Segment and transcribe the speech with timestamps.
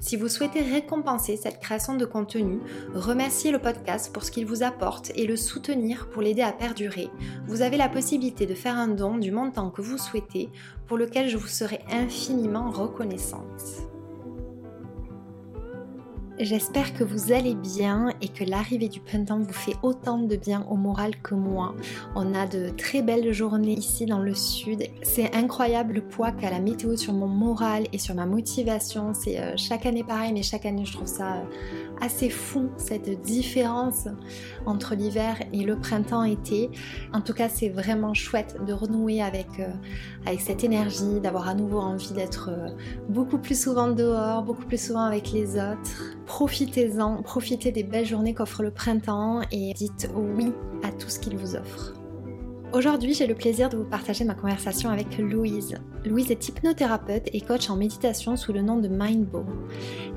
[0.00, 2.60] Si vous souhaitez récompenser cette création de contenu,
[2.94, 7.10] remercier le podcast pour ce qu'il vous apporte et le soutenir pour l'aider à perdurer,
[7.46, 10.50] vous avez la possibilité de faire un don du montant que vous souhaitez
[10.86, 13.95] pour lequel je vous serai infiniment reconnaissante.
[16.38, 20.66] J'espère que vous allez bien et que l'arrivée du printemps vous fait autant de bien
[20.68, 21.74] au moral que moi.
[22.14, 24.82] On a de très belles journées ici dans le sud.
[25.02, 29.14] C'est incroyable le poids qu'a la météo sur mon moral et sur ma motivation.
[29.14, 31.44] C'est euh, chaque année pareil, mais chaque année je trouve ça euh,
[32.02, 34.06] assez fou cette différence
[34.66, 36.68] entre l'hiver et le printemps-été.
[37.14, 39.68] En tout cas, c'est vraiment chouette de renouer avec, euh,
[40.26, 42.50] avec cette énergie, d'avoir à nouveau envie d'être
[43.08, 46.16] beaucoup plus souvent dehors, beaucoup plus souvent avec les autres.
[46.26, 51.36] Profitez-en, profitez des belles journées qu'offre le printemps et dites oui à tout ce qu'il
[51.36, 51.95] vous offre.
[52.72, 55.76] Aujourd'hui, j'ai le plaisir de vous partager ma conversation avec Louise.
[56.04, 59.44] Louise est hypnothérapeute et coach en méditation sous le nom de Mindbow.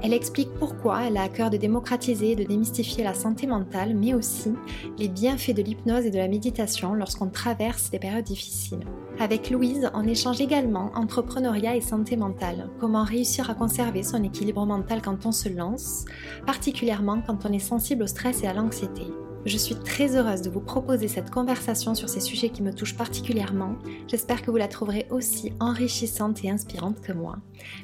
[0.01, 3.95] Elle explique pourquoi elle a à cœur de démocratiser et de démystifier la santé mentale,
[3.95, 4.51] mais aussi
[4.97, 8.83] les bienfaits de l'hypnose et de la méditation lorsqu'on traverse des périodes difficiles.
[9.19, 14.65] Avec Louise, on échange également entrepreneuriat et santé mentale, comment réussir à conserver son équilibre
[14.65, 16.05] mental quand on se lance,
[16.47, 19.03] particulièrement quand on est sensible au stress et à l'anxiété.
[19.45, 22.97] Je suis très heureuse de vous proposer cette conversation sur ces sujets qui me touchent
[22.97, 23.77] particulièrement.
[24.07, 27.37] J'espère que vous la trouverez aussi enrichissante et inspirante que moi.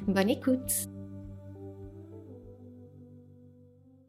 [0.06, 0.88] Bonne écoute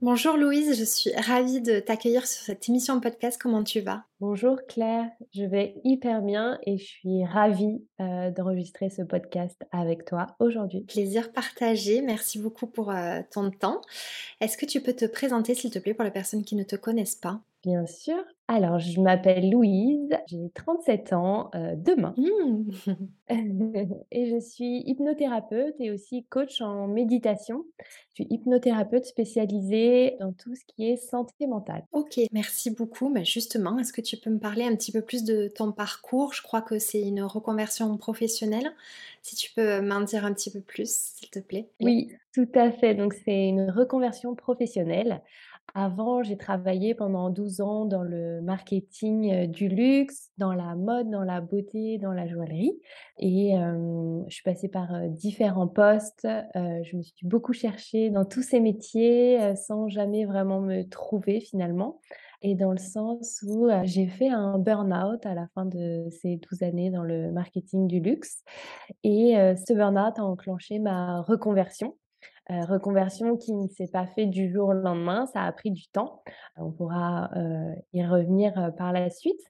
[0.04, 3.40] Bonjour Louise, je suis ravie de t'accueillir sur cette émission podcast.
[3.42, 4.04] Comment tu vas?
[4.20, 10.06] Bonjour Claire, je vais hyper bien et je suis ravie euh, d'enregistrer ce podcast avec
[10.06, 10.82] toi aujourd'hui.
[10.82, 13.82] Plaisir partagé, merci beaucoup pour euh, ton temps.
[14.40, 16.76] Est-ce que tu peux te présenter s'il te plaît pour les personnes qui ne te
[16.76, 17.42] connaissent pas?
[17.68, 18.24] Bien sûr.
[18.48, 22.16] Alors, je m'appelle Louise, j'ai 37 ans euh, demain.
[22.16, 22.72] Mmh.
[24.12, 27.66] et je suis hypnothérapeute et aussi coach en méditation.
[28.14, 31.84] Je suis hypnothérapeute spécialisée dans tout ce qui est santé mentale.
[31.92, 33.10] Ok, merci beaucoup.
[33.10, 36.34] Mais justement, est-ce que tu peux me parler un petit peu plus de ton parcours?
[36.34, 38.72] Je crois que c'est une reconversion professionnelle.
[39.24, 41.68] Si tu peux m'en dire un petit peu plus, s'il te plaît.
[41.82, 42.96] Oui, tout à fait.
[42.96, 45.22] Donc, c'est une reconversion professionnelle.
[45.74, 51.24] Avant, j'ai travaillé pendant 12 ans dans le marketing du luxe, dans la mode, dans
[51.24, 52.80] la beauté, dans la joaillerie.
[53.20, 53.54] Et
[54.28, 56.28] je suis passée par différents postes.
[56.56, 62.00] je me suis beaucoup cherchée dans tous ces métiers sans jamais vraiment me trouver finalement.
[62.42, 66.64] Et dans le sens où j'ai fait un burn-out à la fin de ces 12
[66.64, 68.44] années dans le marketing du luxe.
[69.04, 69.36] Et
[69.68, 71.96] ce burn-out a enclenché ma reconversion
[72.50, 75.88] euh, reconversion qui ne s'est pas fait du jour au lendemain, ça a pris du
[75.88, 76.24] temps.
[76.56, 79.42] On pourra euh, y revenir euh, par la suite.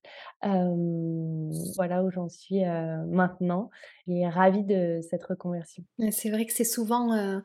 [0.41, 3.69] voilà où j'en suis maintenant
[4.07, 5.83] et ravie de cette reconversion.
[6.11, 7.41] C'est vrai que c'est souvent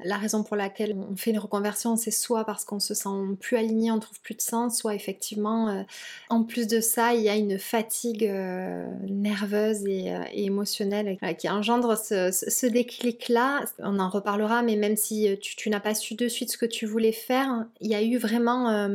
[0.00, 3.08] la raison pour laquelle on fait une reconversion, c'est soit parce qu'on se sent
[3.40, 5.82] plus aligné, on trouve plus de sens, soit effectivement, euh,
[6.28, 11.48] en plus de ça, il y a une fatigue euh, nerveuse et, euh, émotionnelle qui
[11.48, 13.64] engendre ce, déclic-là.
[13.80, 16.86] On en reparlera, mais même si tu, n'as pas su de suite ce que tu
[16.86, 18.88] voulais faire, il y a eu vraiment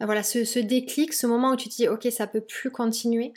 [0.00, 3.32] voilà, ce, déclic, ce moment où tu te dis, ok, ça peut plus continuer.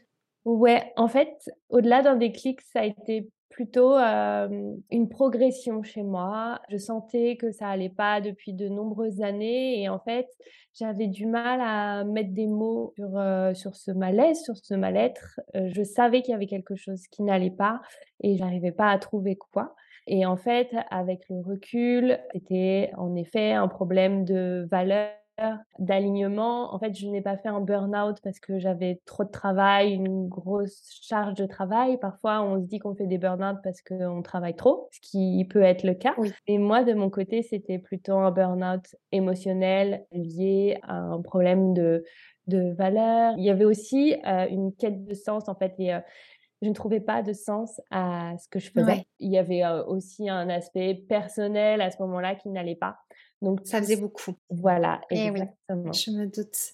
[0.46, 6.60] Ouais, en fait, au-delà d'un déclic, ça a été plutôt une progression chez moi.
[6.70, 10.28] Je sentais que ça allait pas depuis de nombreuses années et en fait,
[10.74, 15.40] j'avais du mal à mettre des mots sur, sur ce malaise, sur ce mal-être.
[15.54, 17.82] je savais qu'il y avait quelque chose qui n'allait pas
[18.22, 19.76] et j'arrivais pas à trouver quoi.
[20.08, 25.10] Et en fait, avec le recul, c'était en effet un problème de valeur
[25.80, 26.74] d'alignement.
[26.74, 30.28] En fait, je n'ai pas fait un burn-out parce que j'avais trop de travail, une
[30.28, 31.98] grosse charge de travail.
[32.00, 35.62] Parfois, on se dit qu'on fait des burn-out parce qu'on travaille trop, ce qui peut
[35.62, 36.14] être le cas.
[36.18, 36.32] Oui.
[36.48, 42.04] Et moi, de mon côté, c'était plutôt un burn-out émotionnel lié à un problème de,
[42.48, 43.34] de valeur.
[43.38, 45.74] Il y avait aussi euh, une quête de sens, en fait.
[45.80, 46.00] Et, euh,
[46.62, 48.86] je ne trouvais pas de sens à ce que je faisais.
[48.86, 49.08] Ouais.
[49.20, 52.98] Il y avait euh, aussi un aspect personnel à ce moment-là qui n'allait pas.
[53.42, 54.36] Donc Ça faisait beaucoup.
[54.50, 55.28] voilà, Eh oui.
[55.42, 55.92] exactement.
[55.94, 56.74] Je me doute.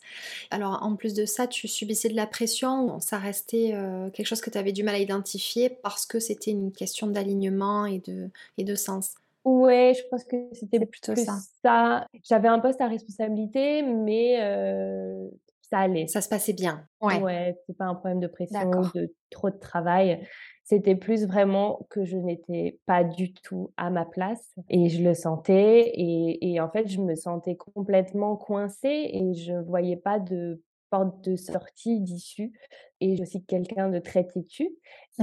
[0.51, 4.41] Alors, en plus de ça, tu subissais de la pression ça restait euh, quelque chose
[4.41, 8.29] que tu avais du mal à identifier parce que c'était une question d'alignement et de,
[8.57, 9.15] et de sens?
[9.45, 11.37] Ouais, je pense que c'était plutôt ça.
[11.63, 12.07] ça.
[12.23, 15.29] J'avais un poste à responsabilité, mais euh,
[15.69, 16.07] ça allait.
[16.07, 16.85] Ça se passait bien.
[16.99, 17.21] Ouais.
[17.21, 20.27] Ouais, c'est pas un problème de pression, de trop de travail.
[20.69, 25.13] C'était plus vraiment que je n'étais pas du tout à ma place et je le
[25.13, 30.61] sentais et, et en fait, je me sentais complètement coincée et je voyais pas de
[30.89, 32.51] porte de sortie, d'issue.
[32.99, 34.69] Et je suis quelqu'un de très têtu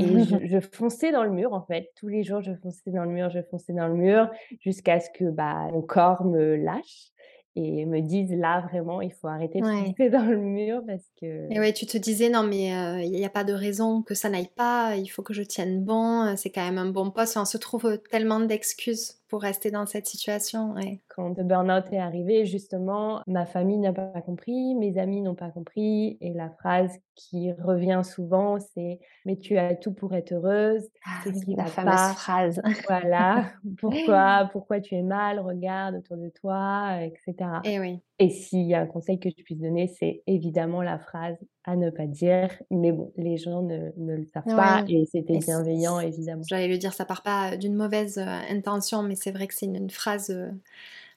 [0.01, 1.91] et je, je fonçais dans le mur en fait.
[1.95, 4.31] Tous les jours, je fonçais dans le mur, je fonçais dans le mur
[4.61, 7.13] jusqu'à ce que bah, mon corps me lâche
[7.57, 9.85] et me dise là vraiment il faut arrêter de Ouais.
[9.87, 13.13] foncer dans le mur parce que Et ouais, tu te disais, non, mais euh, il
[13.13, 16.23] n'y a pas de raison que ça n'aille pas, il faut que je tienne bon,
[16.23, 17.37] euh, c'est quand même un bon poste.
[17.37, 20.75] On se trouve tellement d'excuses pour rester dans cette situation.
[20.75, 21.01] Ouais.
[21.09, 25.51] quand le burn-out est arrivé, justement, ma famille n'a pas compris, mes amis n'ont pas
[25.51, 26.19] compris.
[26.21, 30.89] Et la phrase qui revient souvent, c'est Mais tu as tout pour être heureuse.
[31.05, 32.63] Ah qui la fameuse pas phrase?
[32.87, 33.47] Voilà.
[33.81, 35.41] Pourquoi, pourquoi tu es mal?
[35.41, 37.35] Regarde autour de toi, etc.
[37.65, 38.01] Et oui.
[38.21, 41.75] Et s'il y a un conseil que je puisse donner, c'est évidemment la phrase à
[41.75, 42.49] ne pas dire.
[42.71, 46.43] Mais bon, les gens ne, ne le savent pas et c'était bienveillant, évidemment.
[46.49, 49.67] J'allais le dire, ça part pas d'une mauvaise euh, intention, mais c'est vrai que c'est
[49.67, 50.51] une, une phrase euh,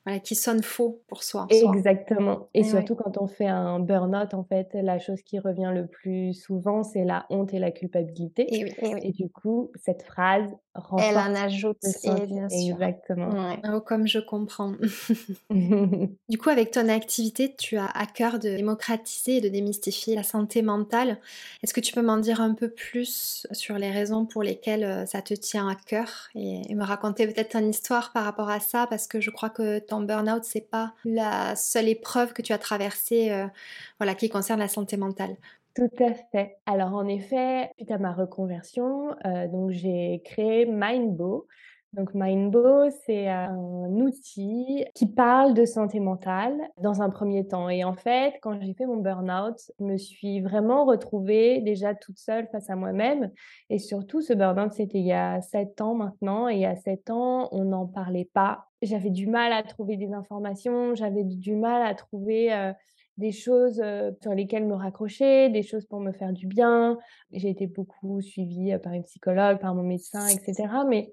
[0.08, 1.44] voilà, qui sonne faux pour soi.
[1.44, 1.72] en soi.
[1.76, 2.48] Exactement.
[2.54, 2.70] Et Et ouais.
[2.70, 6.84] surtout quand on fait un burn-out, en fait, la chose qui revient le plus souvent,
[6.84, 8.48] c'est la honte et la culpabilité.
[8.56, 9.00] Et oui, et oui.
[9.04, 10.56] Et du coup, cette phrase
[11.00, 12.76] Elle en ajoute, et bien sûr.
[12.76, 13.30] Exactement.
[13.32, 13.60] Ouais.
[13.74, 14.74] Oh, comme je comprends.
[16.30, 20.24] Du coup, avec ton activité, tu as à cœur de démocratiser et de démystifier la
[20.24, 21.20] santé mentale.
[21.64, 25.06] Est-ce que tu peux m'en dire un peu plus sur les raisons pour lesquelles euh,
[25.06, 28.60] ça te tient à cœur et, et me raconter peut-être ton histoire par rapport à
[28.60, 28.88] ça?
[28.88, 32.58] Parce que je crois que ton burn-out, c'est pas la seule épreuve que tu as
[32.58, 33.48] traversée euh,
[34.00, 35.36] voilà, qui concerne la santé mentale.
[35.76, 36.58] Tout à fait.
[36.66, 41.48] Alors en effet, suite à ma reconversion, euh, donc j'ai créé Mindbo.
[41.94, 43.56] Donc Mindbo, c'est un
[43.92, 47.70] outil qui parle de santé mentale dans un premier temps.
[47.70, 52.18] Et en fait, quand j'ai fait mon burn-out, je me suis vraiment retrouvée déjà toute
[52.20, 53.32] seule face à moi-même.
[53.70, 56.50] Et surtout, ce burn-out, c'était il y a sept ans maintenant.
[56.50, 58.68] Et il y a sept ans, on n'en parlait pas.
[58.82, 62.54] J'avais du mal à trouver des informations, j'avais du mal à trouver...
[62.54, 62.74] euh,
[63.18, 66.98] des choses euh, sur lesquelles me raccrocher, des choses pour me faire du bien.
[67.32, 70.68] J'ai été beaucoup suivie euh, par une psychologue, par mon médecin, etc.
[70.88, 71.12] Mais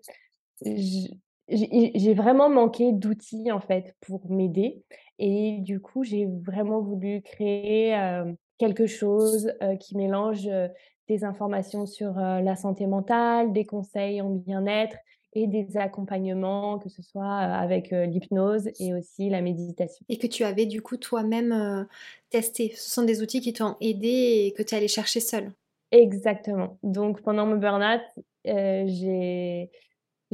[0.63, 4.83] j'ai vraiment manqué d'outils en fait pour m'aider.
[5.19, 10.69] Et du coup, j'ai vraiment voulu créer euh, quelque chose euh, qui mélange euh,
[11.09, 14.97] des informations sur la santé mentale, des conseils en bien-être
[15.35, 20.07] et des accompagnements, que ce soit avec l'hypnose et aussi la méditation.
[20.09, 21.87] Et que tu avais du coup toi-même
[22.31, 22.73] testé.
[22.75, 25.53] Ce sont des outils qui t'ont aidé et que tu es allé chercher seul.
[25.91, 26.79] Exactement.
[26.83, 28.01] Donc pendant mon burn-out,
[28.47, 29.71] j'ai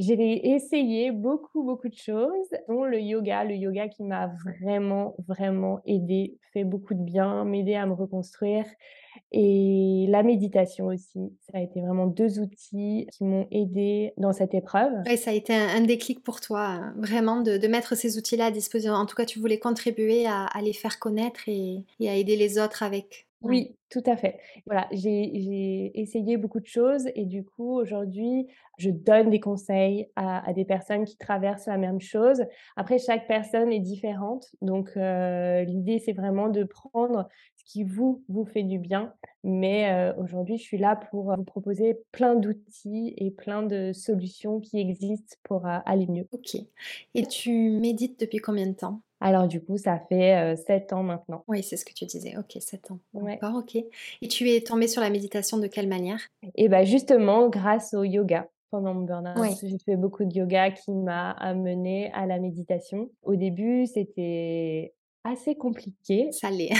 [0.01, 3.43] j'ai essayé beaucoup, beaucoup de choses, dont le yoga.
[3.43, 8.65] Le yoga qui m'a vraiment, vraiment aidée, fait beaucoup de bien, m'aider à me reconstruire
[9.31, 11.19] et la méditation aussi.
[11.41, 14.91] Ça a été vraiment 2 outils qui m'ont aidée dans cette épreuve.
[15.05, 18.93] Ouais, ça a été un, déclic pour toi, vraiment, de, mettre ces outils-là à disposition.
[18.93, 22.83] En tout cas, tu voulais contribuer à, les faire connaître et à aider les autres
[22.83, 23.27] avec.
[23.41, 23.49] Ouais.
[23.49, 24.39] Oui, tout à fait.
[24.67, 30.09] Voilà, j'ai j'ai essayé beaucoup de choses et du coup, aujourd'hui, je donne des conseils
[30.15, 32.43] à, à des personnes qui traversent la même chose.
[32.75, 38.23] Après, chaque personne est différente, donc euh, l'idée, c'est vraiment de prendre ce qui vous,
[38.29, 39.13] vous fait du bien.
[39.43, 44.59] Mais euh, aujourd'hui, je suis là pour vous proposer plein d'outils et plein de solutions
[44.59, 46.27] qui existent pour euh, aller mieux.
[46.31, 46.55] Ok.
[47.15, 49.01] Et tu médites depuis combien de temps?
[49.21, 51.43] Alors du coup, ça fait euh, sept ans maintenant.
[51.47, 52.35] Oui, c'est ce que tu disais.
[52.37, 52.99] Ok, 7 ans.
[53.13, 53.37] Ouais.
[53.39, 53.75] D'accord, ok.
[53.75, 56.19] Et tu es tombée sur la méditation de quelle manière?
[56.55, 58.49] Et ben justement, grâce au yoga.
[58.71, 63.09] Pendant mon burn-out, j'ai fait beaucoup de yoga qui m'a amené à la méditation.
[63.21, 66.31] Au début, c'était assez compliqué.
[66.31, 66.71] Ça l'est.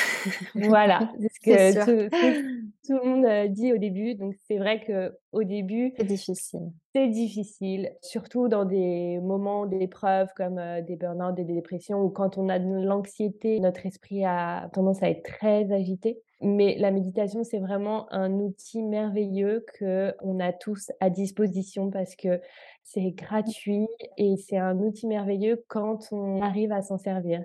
[0.55, 2.09] Voilà, c'est ce que
[2.87, 4.15] tout le monde, heu, dit au début.
[4.15, 6.71] Donc c'est vrai qu'au début, C'est difficile.
[6.93, 12.37] c'est difficile, surtout dans des moments d'épreuve comme, heu, des burn-out, des dépressions ou quand
[12.37, 16.21] on a de l'anxiété, notre esprit a tendance à être très agité.
[16.41, 22.41] Mais la méditation, c'est vraiment un outil merveilleux qu'on a tous à disposition parce que
[22.83, 27.43] c'est gratuit et c'est un outil merveilleux quand on arrive à s'en servir.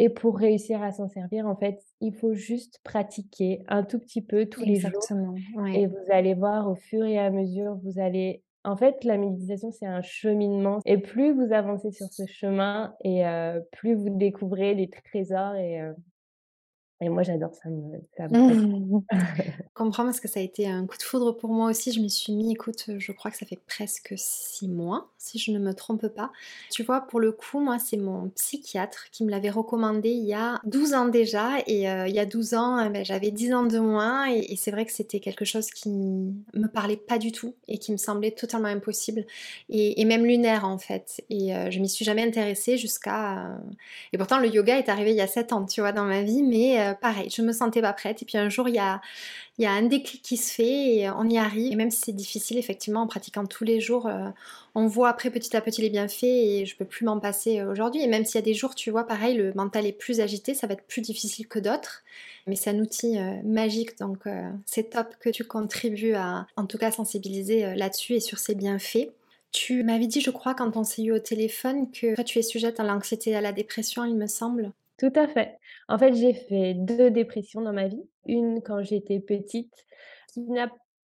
[0.00, 4.22] Et pour réussir à s'en servir, en fait, il faut juste pratiquer un tout petit
[4.22, 5.10] peu tous les jours
[5.72, 9.70] et vous allez voir au fur et à mesure, vous allez en fait, la méditation,
[9.72, 14.74] c'est un cheminement et plus vous avancez sur ce chemin et heu, plus vous découvrez
[14.74, 15.94] les trésors et heu
[17.00, 18.36] et moi j'adore, ça me ça me.
[19.70, 21.92] Je comprends parce que ça a été un coup de foudre pour moi aussi.
[21.92, 25.52] Je m'y suis mis, écoute, je crois que ça fait presque 6 mois, si je
[25.52, 26.32] ne me trompe pas.
[26.70, 30.34] Tu vois, pour le coup, moi, c'est mon psychiatre qui me l'avait recommandé il y
[30.34, 33.54] a 12 ans déjà et heu, il y a 12 ans, heu, beh, j'avais 10
[33.54, 37.18] ans de moins et et c'est vrai que c'était quelque chose qui me parlait pas
[37.18, 39.24] du tout et qui me semblait totalement impossible
[39.70, 43.60] et et même lunaire, en fait et heu, je m'y suis jamais intéressée jusqu'à, heu
[44.12, 46.22] et pourtant le yoga est arrivé il y a 7 ans, tu vois, dans ma
[46.22, 49.00] vie mais pareil, je me sentais pas prête et puis un jour, il y a
[49.58, 52.12] y a un déclic qui se fait et on y arrive et même si c'est
[52.12, 54.32] difficile, effectivement, en pratiquant tous les jours, heu,
[54.74, 57.68] on voit après petit à petit les bienfaits et je peux plus m'en passer, heu,
[57.70, 60.20] aujourd'hui et même s'il y a des jours, tu vois, pareil, le mental est plus
[60.20, 62.02] agité, ça va être plus difficile que d'autres.
[62.46, 64.24] Mais c'est un outil, magique donc
[64.66, 69.10] c'est top que tu contribues à, en tout cas, sensibiliser, là-dessus et sur ses bienfaits.
[69.52, 72.42] Tu m'avais dit, je crois, quand on s'est eu au téléphone que toi, tu es
[72.42, 74.72] sujette à l'anxiété et à la dépression, il me semble?
[75.00, 75.56] Tout à fait.
[75.88, 78.02] En fait, j'ai fait 2 dépressions dans ma vie.
[78.26, 79.72] Une quand j'étais petite
[80.28, 80.70] qui n'a,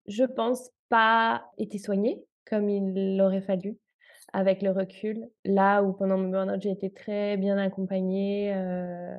[0.07, 3.77] je pense, pas été soignée comme il aurait fallu
[4.33, 5.29] avec le recul.
[5.45, 9.17] Là où pendant mon burn-out, j'ai été très bien accompagnée, heu,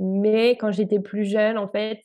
[0.00, 2.02] mais quand j'étais plus jeune, en fait,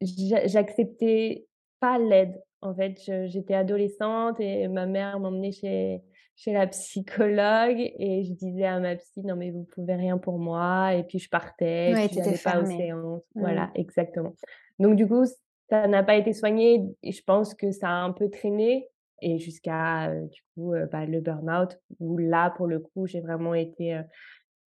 [0.00, 1.46] j'acceptais
[1.80, 2.40] pas l'aide.
[2.62, 6.02] En fait, j'étais adolescente et ma mère m'emmenait chez
[6.42, 10.38] chez la psychologue et je disais à ma psy: «Non mais vous pouvez rien pour
[10.38, 13.22] moi» et puis je partais Ouais, j'allais pas aux séances.
[13.34, 13.40] Mmh.
[13.40, 14.34] Voilà, exactement.
[14.78, 15.24] Donc du coup,
[15.68, 18.88] ça n'a pas été soigné et je pense que ça a un peu traîné
[19.22, 23.20] et jusqu'à, heu, du coup, heu, bah, le burn-out où là, pour le coup, j'ai
[23.20, 24.04] vraiment été, heu,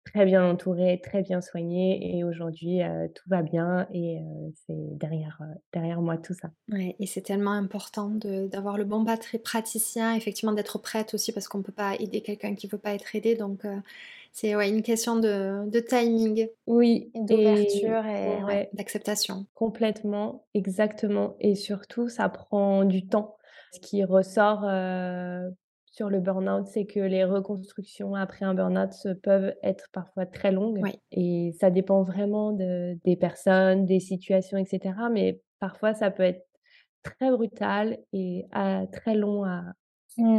[0.05, 4.97] très bien entourée, très bien soignée et aujourd'hui, heu, tout va bien et heu, c'est
[4.97, 6.51] derrière, heu, derrière moi tout ça.
[6.71, 9.03] Ouais et c'est tellement important d'avoir le bon
[9.43, 13.13] praticien, effectivement d'être prête aussi parce qu'on peut pas aider quelqu'un qui veut pas être
[13.17, 13.63] aidé donc
[14.31, 19.47] c'est ouais, une question de de timing Oui et et d'ouverture et ouais, d'acceptation.
[19.53, 23.37] complètement, exactement et surtout ça prend du temps.
[23.71, 24.63] Ce qui ressort,
[25.93, 28.91] sur le burn-out, c'est que les reconstructions après un burn-out
[29.23, 30.99] peuvent être parfois très longues Oui.
[31.11, 36.23] et ça dépend vraiment de des personnes, des situations et cetera, mais parfois ça peut
[36.23, 36.47] être
[37.03, 39.73] très brutal et à très long à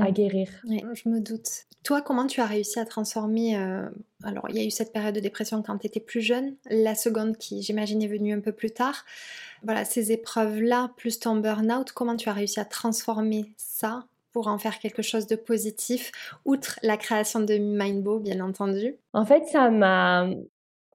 [0.01, 0.13] à Mmh.
[0.13, 0.51] guérir.
[0.65, 1.67] Ouais, je me doute.
[1.83, 3.91] Toi, comment tu as réussi à transformer, heu,
[4.23, 6.95] alors il y a eu cette période de dépression quand tu étais plus jeune, la
[6.95, 9.05] seconde qui j'imagine est venue un peu plus tard.
[9.65, 14.59] Voilà, ces épreuves-là, plus ton burn-out, comment tu as réussi à transformer ça pour en
[14.59, 16.13] faire quelque chose de positif,
[16.45, 18.97] outre la création de Mindbow, bien entendu?
[19.15, 20.29] En fait, ça m'a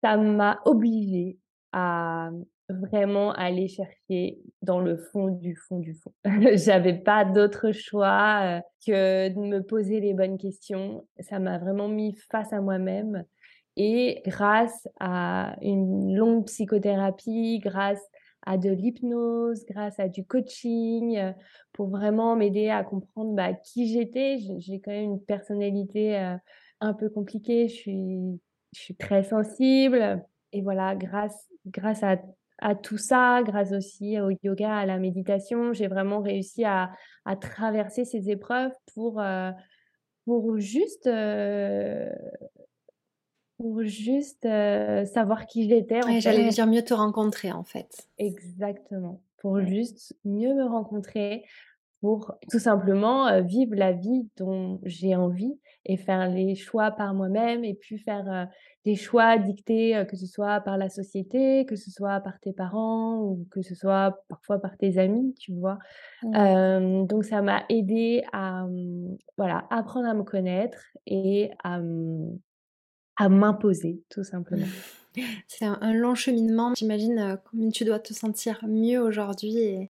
[0.03, 1.37] ça m'a obligée
[1.73, 2.29] à
[2.69, 6.13] vraiment aller chercher dans le fond du fond du fond.
[6.55, 11.07] J'avais pas d'autre choix, heu, que de me poser les bonnes questions.
[11.19, 13.25] Ça m'a vraiment mis face à moi-même
[13.77, 18.01] et grâce à une longue psychothérapie, grâce
[18.49, 21.33] à de l'hypnose, grâce à du coaching, heu,
[21.73, 24.39] pour vraiment m'aider à comprendre, bah, qui j'étais.
[24.59, 26.37] J'ai quand même une personnalité, heu,
[26.81, 27.67] un peu compliquée.
[27.69, 27.75] Je
[28.73, 31.47] suis très sensible et voilà, grâce
[32.61, 36.91] à tout ça, grâce aussi au yoga, à la méditation, j'ai vraiment réussi à
[37.39, 39.51] traverser ces épreuves pour, heu,
[40.25, 41.07] pour juste,
[43.59, 48.09] pour juste, heu, savoir qui j'étais, Ouais, j'allais dire mieux te rencontrer, en fait.
[48.17, 49.65] Exactement, pour Ouais.
[49.65, 51.45] juste mieux me rencontrer,
[52.01, 57.13] pour tout simplement, heu, vivre la vie dont j'ai envie et faire les choix par
[57.15, 58.47] moi-même et puis faire, heu,
[58.85, 62.53] des choix dictés, heu, que ce soit par la société, que ce soit par tes
[62.53, 65.79] parents ou que ce soit parfois par tes amis, tu vois?
[66.33, 72.39] Hem, donc ça m'a aidée à, mmh, voilà, apprendre à me connaître et à, mmh,
[73.19, 74.73] à m'imposer tout simplement.
[75.47, 76.73] C'est un un long cheminement.
[76.75, 79.91] J'imagine, comme tu dois te sentir mieux aujourd'hui et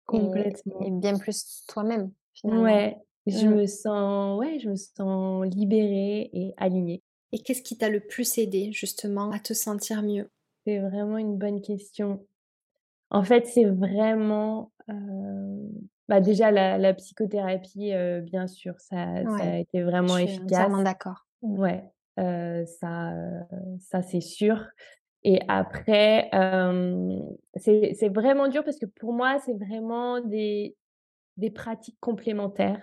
[0.80, 2.82] et bien plus toi-même, finalement.
[2.82, 7.02] Ouais, je me sens ouais, je me sens libérée et alignée.
[7.32, 10.30] Et qu'est-ce qui t'a le plus aidé justement à te sentir mieux?
[10.66, 12.26] C'est vraiment une bonne question.
[13.10, 15.70] En fait, c'est vraiment, heu,
[16.08, 20.30] bah, déjà la la psychothérapie, heu, bien sûr, ça ça a été je vraiment suis
[20.30, 20.72] efficace.
[20.72, 21.26] entièrement d'accord.
[21.42, 23.44] Ouais, ça, heu,
[23.80, 24.64] ça c'est sûr
[25.24, 26.30] et après,
[27.56, 30.76] c'est vraiment dur parce que pour moi, c'est vraiment des
[31.36, 32.82] des pratiques complémentaires.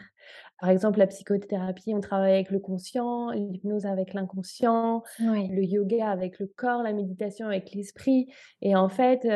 [0.60, 6.10] Par exemple, la psychothérapie, on travaille avec le conscient, l'hypnose avec l'inconscient, Oui, le yoga
[6.10, 8.28] avec le corps, la méditation avec l'esprit
[8.62, 9.28] et en fait,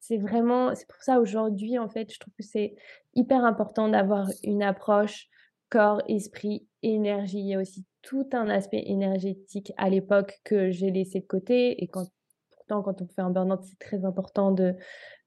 [0.00, 2.74] c'est vraiment c'est pour ça aujourd'hui, en fait, je trouve que c'est
[3.14, 5.28] hyper important d'avoir une approche
[5.68, 7.38] corps, esprit, énergie.
[7.38, 11.82] Il y a aussi tout un aspect énergétique à l'époque que j'ai laissé de côté
[11.82, 12.08] et quand
[12.50, 14.74] pourtant quand on fait un burn-out, c'est très important de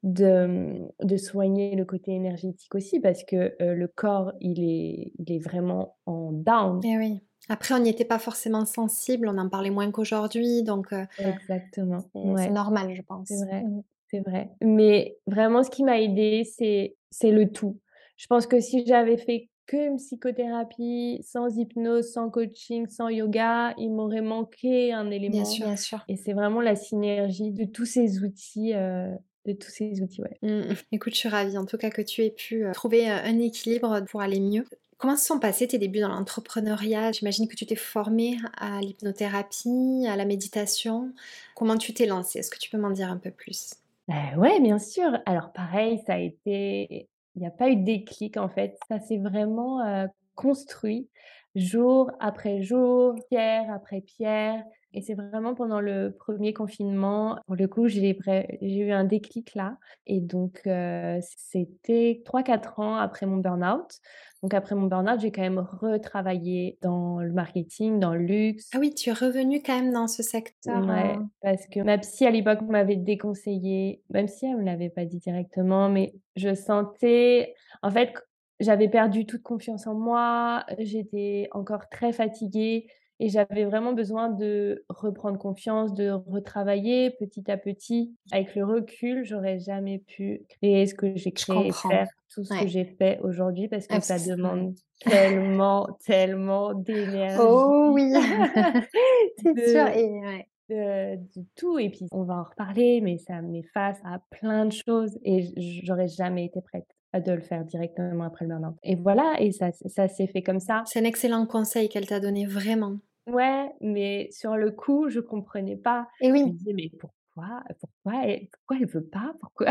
[0.04, 5.32] de, de soigner le côté énergétique aussi parce que, heu, le corps, il est il
[5.32, 6.84] est vraiment en down.
[6.84, 7.20] et oui.
[7.48, 12.10] Après, on n'y était pas forcément sensible, on en parlait moins qu'aujourd'hui, donc heu, Exactement,
[12.14, 13.46] c'est c'est ouais, normal, je c'est pense.
[13.46, 13.80] vrai, Mmh.
[14.10, 14.50] c'est vrai.
[14.62, 17.80] Mais vraiment ce qui m'a aidée, c'est c'est le tout.
[18.16, 23.90] Je pense que si j'avais fait qu'une psychothérapie, sans hypnose, sans coaching, sans yoga, il
[23.90, 26.08] m'aurait manqué un Bien élément sûr, bien sûr.
[26.08, 29.16] et c'est vraiment la synergie de tous ces outils, heu,
[29.46, 30.40] de tous ces outils, ouais.
[30.42, 30.74] Mmh.
[30.92, 33.38] Écoute, je suis ravie en tout cas que tu aies pu, heu, trouver, heu, un
[33.38, 34.64] équilibre pour aller mieux.
[34.98, 37.12] Comment se sont passés tes débuts dans l'entrepreneuriat?
[37.12, 41.12] J'imagine que tu t'es formée à l'hypnothérapie, à la méditation.
[41.54, 42.38] Comment tu t'es lancée?
[42.40, 43.74] Est-ce que tu peux m'en dire un peu plus?
[44.08, 45.18] Heu, ouais, bien sûr.
[45.26, 48.78] Alors pareil, ça a été il n'y a pas eu de déclic en fait.
[48.88, 51.08] Ça s'est vraiment, heu, construit
[51.54, 54.64] jour après jour, pierre après pierre
[54.94, 58.16] et c'est vraiment pendant le premier confinement, pour le coup, j'ai
[58.62, 59.78] eu un déclic là.
[60.06, 64.00] Et donc heu, c'était trois quatre ans après mon burn-out.
[64.42, 68.78] Donc après mon burn-out, j'ai quand même retravaillé dans le marketing, dans le luxe, Ah
[68.78, 72.24] oui, tu es revenue quand même dans ce secteur, Ouais, heu parce que ma psy
[72.26, 77.54] à l'époque m'avait déconseillé, même si elle me l'avait pas dit directement, mais je sentais
[77.82, 78.14] en fait
[78.60, 82.86] j'avais perdu toute confiance en moi, j'étais encore très fatiguée
[83.20, 88.14] et j'avais vraiment besoin de reprendre confiance, de retravailler petit à petit.
[88.32, 92.60] Avec le recul, j'aurais jamais pu créer ce que j'ai créé et faire tout ce
[92.60, 98.12] que j'ai fait aujourd'hui parce que ça demande tellement, tellement d'énergie, Oh oui!
[99.42, 100.48] C'est sûr de et ouais.
[100.68, 104.66] de de tout et puis on va en reparler, mais ça met face à plein
[104.66, 105.52] de choses et
[105.84, 109.52] j'aurais jamais été prête à de le faire directement après le burn-out et voilà et
[109.52, 110.82] ça ça s'est fait comme ça.
[110.86, 112.98] C'est un excellent conseil qu'elle t'a donné, vraiment.
[113.26, 116.08] Ouais, mais sur le coup, je comprenais pas.
[116.20, 116.58] Et Je me oui.
[116.58, 119.34] disais: «Mais pourquoi pourquoi elle pourquoi elle veut pas?
[119.40, 119.68] Pourquoi?»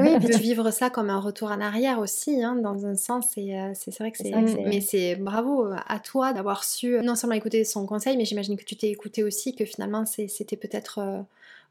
[0.00, 2.94] Oui et puis de vivre ça comme un retour en arrière aussi, hein, dans un
[2.94, 7.14] sens et c'est c'est vrai que c'est mais c'est bravo, à toi d'avoir su, non
[7.16, 11.24] seulement écouter son conseil, mais j'imagine que tu t'es écoutée aussi, que finalement c'était peut-être,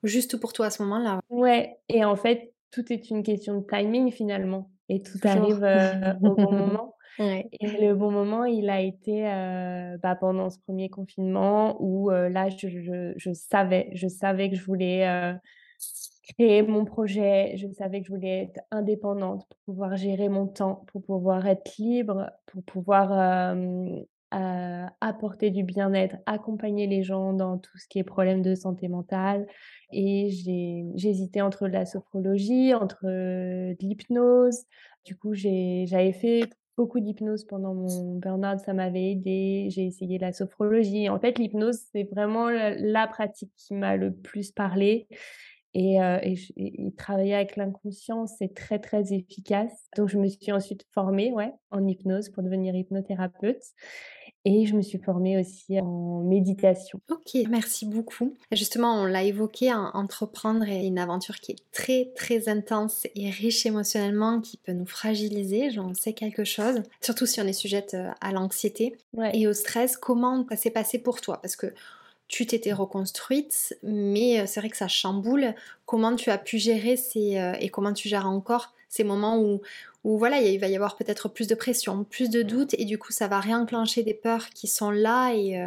[0.03, 1.19] juste pour toi à ce moment-là.
[1.29, 5.57] Ouais et en fait, tout est une question de timing finalement et tout Toujours.
[5.63, 5.63] arrive,
[6.21, 6.96] au bon moment.
[7.61, 12.49] Le bon moment, il a été, heu, bah, pendant ce premier confinement où, heu, là,
[12.49, 15.37] je savais je savais que je voulais, heu,
[16.37, 17.55] créer mon projet.
[17.57, 21.77] Je savais que je voulais être indépendante pour pouvoir gérer mon temps, pour pouvoir être
[21.77, 23.55] libre, pour pouvoir,
[25.01, 29.47] apporter du bien-être, accompagner les gens dans tout ce qui est problème de santé mentale
[29.91, 30.29] et
[30.95, 33.05] j'hésitais entre la sophrologie, entre,
[33.81, 34.65] l'hypnose.
[35.05, 39.67] Du coup, j'avais fait beaucoup d'hypnose pendant mon burn-out, ça m'avait aidée.
[39.71, 41.09] J'ai essayé la sophrologie.
[41.09, 45.07] En fait, l'hypnose, c'est vraiment la pratique qui m'a le plus parlé
[45.73, 49.89] et et et travailler avec l'inconscient, c'est très, très efficace.
[49.97, 53.63] Donc je me suis ensuite formée, ouais, en hypnose pour devenir hypnothérapeute
[54.49, 57.01] et je me suis formée aussi en méditation.
[57.11, 58.33] OK, merci beaucoup.
[58.53, 63.29] Justement, on l'a évoqué, en entreprendre est une aventure qui est très, très intense et
[63.29, 67.93] riche émotionnellement, qui peut nous fragiliser, j'en sais quelque chose, surtout si on est sujette,
[67.95, 69.31] heu, à l'anxiété Ouais.
[69.37, 69.97] et au stress.
[69.97, 71.39] Comment ça s'est passé pour toi?
[71.41, 71.67] Parce que
[72.29, 75.55] tu t'étais reconstruite, mais heu, c'est vrai que ça chamboule.
[75.85, 79.61] Comment tu as pu gérer ces, heu et comment tu gères encore ces moments où
[80.07, 82.97] où voilà, il va y avoir peut-être plus de pression, plus de doutes et du
[82.97, 85.61] coup, ça va réenclencher des peurs qui sont là et?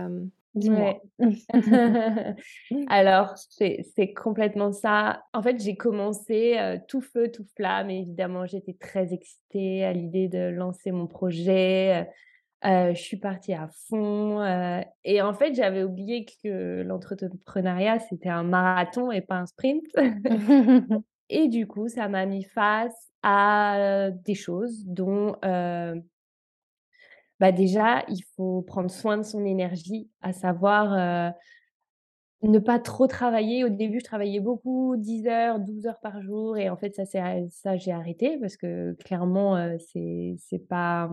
[0.55, 1.01] Ouais.
[2.87, 5.25] Alors, c'est complètement ça.
[5.33, 10.29] En fait, j'ai commencé, heu, tout feu, tout flamme évidemment, j'étais très excitée à l'idée
[10.29, 12.09] de lancer mon projet,
[12.65, 14.43] heu, je suis partie à fond,
[15.05, 19.85] et en fait, j'avais oublié que l'entrepreneuriat, c'était un marathon et pas un sprint
[21.31, 25.37] et du coup, ça m'a mis face à, des choses dont,
[27.41, 31.35] bah, déjà, il faut prendre soin de son énergie, à savoir,
[32.43, 33.65] ne pas trop travailler.
[33.65, 37.05] Au début, je travaillais beaucoup, 10 heures, 12 heures par jour et en fait, ça
[37.51, 41.11] ça j'ai arrêté parce que clairement, heu, c'est c'est pas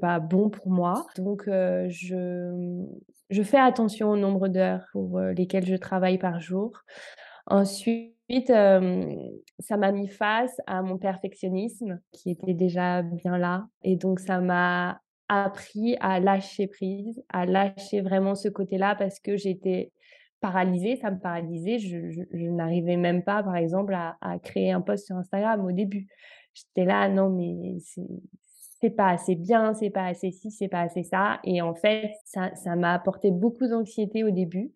[0.00, 1.06] pas bon pour moi.
[1.16, 2.84] Donc je
[3.30, 6.72] je fais attention au nombre d'heures pour, lesquelles je travaille par jour.
[7.46, 13.96] Ensuite, hem, ça m'a mis face à mon perfectionnisme qui était déjà bien là et
[13.96, 19.92] donc ça m'a appris à lâcher prise, à lâcher vraiment ce côté-là parce que j'étais
[20.40, 21.78] paralysée, ça me paralysait.
[21.78, 26.06] Je, n'arrivais même pas, par exemple, à, créer un post sur Instagram au début.
[26.54, 27.78] J'étais là, non, mais
[28.80, 31.40] c'est pas assez bien, c'est pas assez ci, c'est pas assez ça.
[31.44, 34.72] Et en fait, ça m'a apporté beaucoup d'anxiété au début.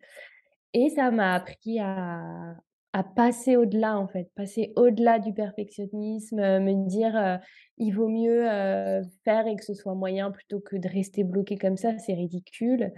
[0.73, 2.57] Et ça m'a appris à,
[2.93, 7.37] à passer au-delà, en fait, passer au-delà du perfectionnisme, me dire euh,
[7.79, 11.57] il vaut mieux euh, faire et que ce soit moyen plutôt que de rester bloqué
[11.57, 12.93] comme ça, c'est ridicule.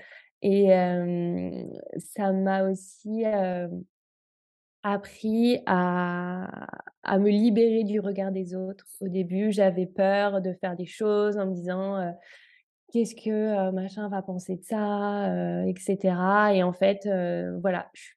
[0.44, 0.70] Et
[1.98, 3.22] ça m'a aussi
[4.82, 6.66] appris à,
[7.04, 8.84] à, me libérer du regard des autres.
[9.00, 12.12] Au début, j'avais peur de faire des choses en me disant
[12.92, 16.16] qu'est-ce que machin va penser de ça, etc.
[16.54, 17.08] Et en fait,
[17.60, 18.10] voilà, je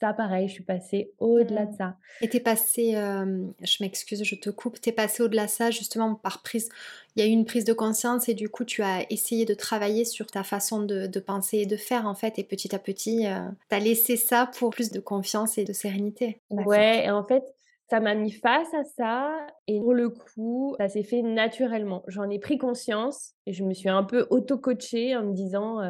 [0.00, 1.76] ça, pareil, je suis passée au-delà de mmh.
[1.76, 1.96] ça.
[2.22, 6.42] Et t'es passée, je m'excuse, je te coupe, t'es passée au-delà de ça justement par
[6.42, 6.70] prise.
[7.16, 9.54] Il y a eu une prise de conscience et du coup, tu as essayé de
[9.54, 12.38] travailler sur ta façon de, penser et de faire en fait.
[12.38, 15.72] Et petit à petit, euh, tu as laissé ça pour plus de confiance et de
[15.72, 16.40] sérénité.
[16.50, 17.44] Ouais, et en fait,
[17.90, 22.04] ça m'a mis face à ça et pour le coup, ça s'est fait naturellement.
[22.06, 25.80] J'en ai pris conscience et je me suis un peu auto-coachée en me disant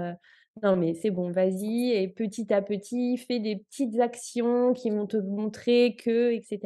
[0.62, 5.06] non, mais c'est bon, vas-y, et petit à petit, fais des petites actions qui vont
[5.06, 6.60] te montrer que, etc.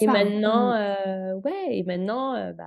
[0.00, 1.40] Et maintenant, mmh.
[1.44, 2.66] ouais, et maintenant, bah,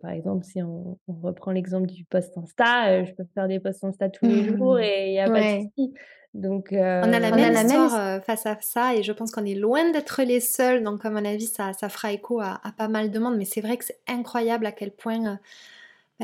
[0.00, 4.08] par exemple, si on, reprend l'exemple du post Insta, je peux faire des posts Insta
[4.08, 5.94] tous les jours et il n'y a pas de souci.
[6.34, 9.90] Donc, on a la même histoire face à ça et je pense qu'on est loin
[9.90, 10.82] d'être les seuls.
[10.82, 13.36] Donc, à mon avis, ça, ça fera écho à, à pas mal de monde.
[13.36, 15.38] Mais c'est vrai que c'est incroyable à quel point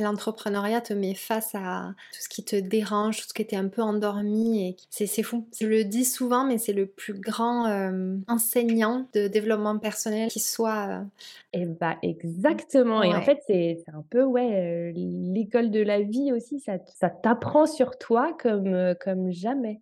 [0.00, 3.68] L'entrepreneuriat te met face à tout ce qui te dérange, tout ce qui était un
[3.68, 4.68] peu endormi.
[4.68, 5.46] Et c'est fou.
[5.60, 10.40] Je le dis souvent, mais c'est le plus grand euh, enseignant de développement personnel qui
[10.40, 10.88] soit.
[10.88, 11.04] Euh,
[11.52, 13.02] et bah exactement.
[13.02, 16.60] Et en fait, c'est un peu ouais euh, l'école de la vie aussi.
[16.60, 19.80] Ça, ça t'apprend sur toi comme comme jamais.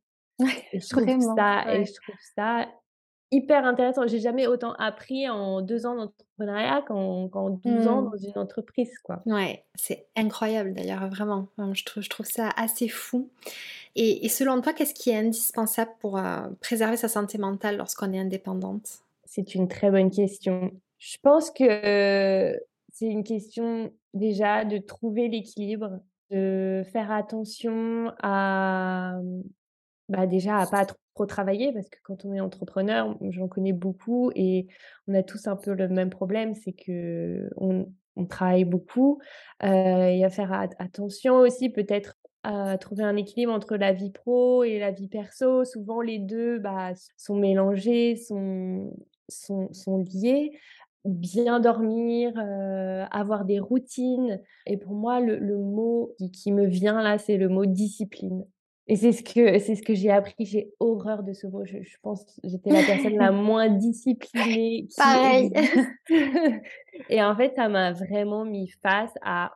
[0.73, 2.67] et je trouve ça et je trouve ça
[3.31, 4.07] hyper intéressant.
[4.07, 8.11] J'ai jamais autant appris en deux ans d'entrepreneuriat qu'en 12 ans mmh.
[8.11, 8.99] dans une entreprise.
[9.01, 9.23] Quoi.
[9.27, 11.49] Ouais, c'est incroyable d'ailleurs, vraiment.
[11.73, 13.29] Je trouve, je trouve ça assez fou.
[13.99, 18.19] Et, selon toi, qu'est-ce qui est indispensable pour euh, préserver sa santé mentale lorsqu'on est
[18.19, 19.01] indépendante?
[19.25, 20.71] C'est une très bonne question.
[20.99, 22.59] Je pense que
[22.93, 29.19] c'est une question déjà de trouver l'équilibre, de faire attention à
[30.09, 34.31] bah déjà à pas trop travailler parce que quand on est entrepreneur, j'en connais beaucoup
[34.35, 34.69] et
[35.09, 37.87] on a tous un peu le même problème, c'est que on,
[38.29, 39.21] travaille beaucoup.
[39.63, 44.65] Euh, y a faire attention aussi peut-être à trouver un équilibre entre la vie pro
[44.65, 45.65] et la vie perso.
[45.65, 48.95] Souvent les deux bah, sont mélangés, sont,
[49.29, 50.53] sont, sont liés
[51.05, 54.41] bien dormir, euh, avoir des routines.
[54.67, 58.45] Et pour moi, le, le mot qui, qui, me vient là, c'est le mot discipline.
[58.89, 60.35] Et c'est ce que c'est ce que j'ai appris.
[60.41, 61.65] J'ai horreur de ce mot.
[61.65, 64.87] Je, pense que j'étais la personne la moins disciplinée.
[64.89, 65.53] Qui Pareil.
[67.11, 69.53] et en fait, ça m'a vraiment mis face à,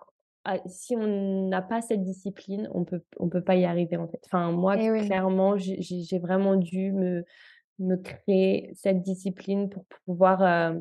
[0.67, 4.21] si on n'a pas cette discipline, on peut on peut pas y arriver en fait.
[4.27, 7.25] Enfin moi, clairement, j'ai vraiment dû me
[7.79, 10.79] me créer cette discipline pour pouvoir euh,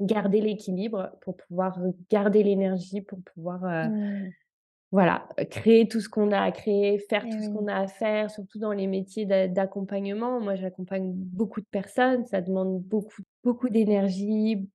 [0.00, 1.78] garder l'équilibre, pour pouvoir
[2.10, 4.30] garder l'énergie, pour pouvoir euh, mmh
[4.92, 8.30] voilà, créer tout ce qu'on a à créer, faire tout ce qu'on a à faire,
[8.30, 10.40] surtout dans les métiers d'accompagnement.
[10.40, 14.70] Moi, j'accompagne beaucoup de personnes, ça demande beaucoup, beaucoup d'énergie,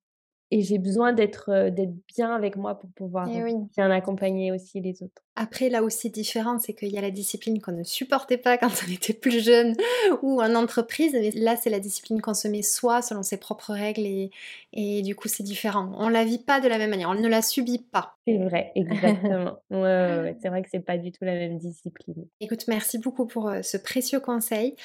[0.51, 3.31] et j'ai besoin d'être d'être bien avec moi pour pouvoir
[3.75, 5.22] bien accompagner aussi les autres.
[5.35, 8.71] Après, là aussi différent, c'est qu'il y a la discipline qu'on ne supportait pas quand
[8.87, 9.75] on était plus jeune
[10.21, 11.13] ou en entreprise.
[11.13, 14.29] Mais là, c'est la discipline qu'on se met soi selon ses propres règles et,
[14.73, 15.91] et du coup, c'est différent.
[15.97, 18.15] On la vit pas de la même manière, on ne la subit pas.
[18.27, 19.59] C'est vrai, exactement.
[19.71, 22.25] ouais, c'est vrai que c'est pas du tout la même discipline.
[22.39, 24.75] Écoute, merci beaucoup pour ce précieux conseil.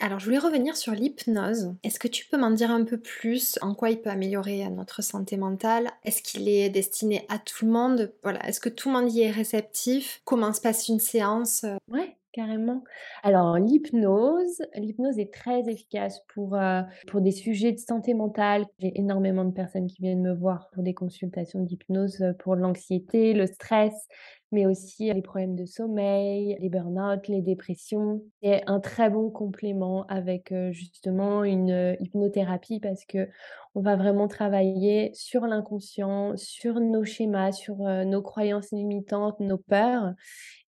[0.00, 1.74] Alors, je voulais revenir sur l'hypnose.
[1.82, 3.58] Est-ce que tu peux m'en dire un peu plus?
[3.62, 5.90] En quoi il peut améliorer notre santé santé mentale?
[6.04, 8.12] Est-ce qu'il est destiné à tout le monde?
[8.24, 9.93] Voilà, est-ce que tout le monde y est réceptif?
[10.24, 12.82] Comment se passe une séance Ouais, carrément.
[13.22, 18.66] Alors l'hypnose, l'hypnose est très efficace pour, euh, pour des sujets de santé mentale.
[18.80, 23.34] J'ai énormément de personnes qui viennent me voir pour des consultations d'hypnose euh, pour l'anxiété,
[23.34, 24.08] le stress,
[24.54, 28.22] mais aussi les problèmes de sommeil, les burn-out, les dépressions.
[28.42, 33.28] C'est un très bon complément avec justement une hypnothérapie parce que
[33.74, 40.14] on va vraiment travailler sur l'inconscient, sur nos schémas, sur nos croyances limitantes, nos peurs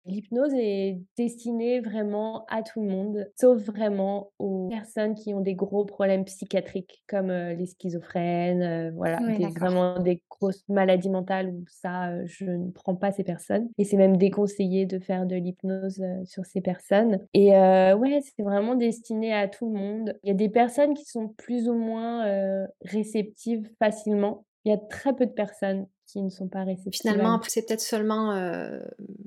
[0.06, 5.54] L'hypnose est destinée vraiment à tout le monde, sauf vraiment aux personnes qui ont des
[5.54, 9.18] gros problèmes psychiatriques, comme les schizophrènes, voilà,
[9.56, 13.68] vraiment des grosses maladies mentales où ça, je ne prends pas ces personnes.
[13.78, 17.20] Et c'est même déconseillé de faire de l'hypnose sur ces personnes.
[17.34, 20.14] Et ouais, c'est vraiment destiné à tout le monde.
[20.22, 24.44] Il y a des personnes qui sont plus ou moins réceptives facilement.
[24.66, 27.00] Il y a très peu de personnes qui ne sont pas réceptifs.
[27.00, 28.80] Finalement, c'est peut-être seulement euh,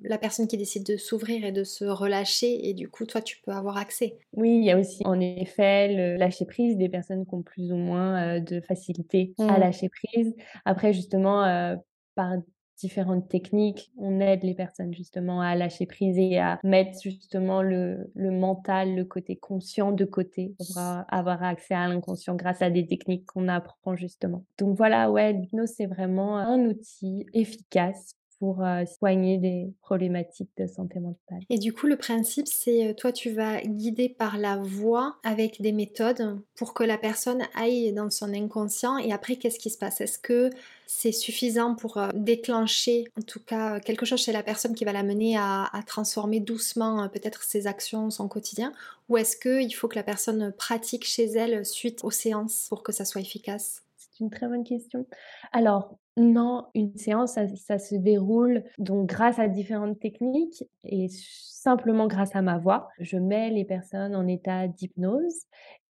[0.04, 3.38] la personne qui décide de s'ouvrir et de se relâcher, et du coup, toi, tu
[3.42, 4.18] peux avoir accès.
[4.34, 7.72] Oui, il y a aussi, en effet, le lâcher prise des personnes qui ont plus
[7.72, 9.60] ou moins euh, de facilité à mmh.
[9.62, 10.36] lâcher prise.
[10.66, 11.78] Après, justement, euh,
[12.16, 12.34] par
[12.80, 13.92] différentes techniques.
[13.98, 19.06] On aide les personnes justement à lâcher prise et à mettre justement le, mental, le
[19.06, 23.96] côté conscient de côté pour avoir accès à l'inconscient grâce à des techniques qu'on apprend
[23.96, 24.44] justement.
[24.58, 28.64] Donc voilà, ouais, l'hypnose c'est vraiment un outil efficace pour
[28.98, 31.42] soigner des problématiques de santé mentale.
[31.50, 35.74] Et du coup, le principe, c'est toi, tu vas guider par la voix avec des
[35.74, 38.98] méthodes pour que la personne aille dans son inconscient.
[38.98, 40.00] Et après, qu'est-ce qui se passe?
[40.00, 40.50] Est-ce que
[40.88, 45.36] c'est suffisant pour déclencher, en tout cas, quelque chose chez la personne qui va l'amener
[45.38, 48.72] à, à transformer doucement peut-être ses actions, son quotidien?
[49.10, 52.92] Ou est-ce qu'il faut que la personne pratique chez elle suite aux séances pour que
[52.92, 53.84] ça soit efficace?
[53.98, 55.06] C'est une très bonne question.
[55.52, 62.36] Alors, non, une séance, ça, se déroule donc grâce à différentes techniques et simplement grâce
[62.36, 62.90] à ma voix.
[63.00, 65.46] Je mets les personnes en état d'hypnose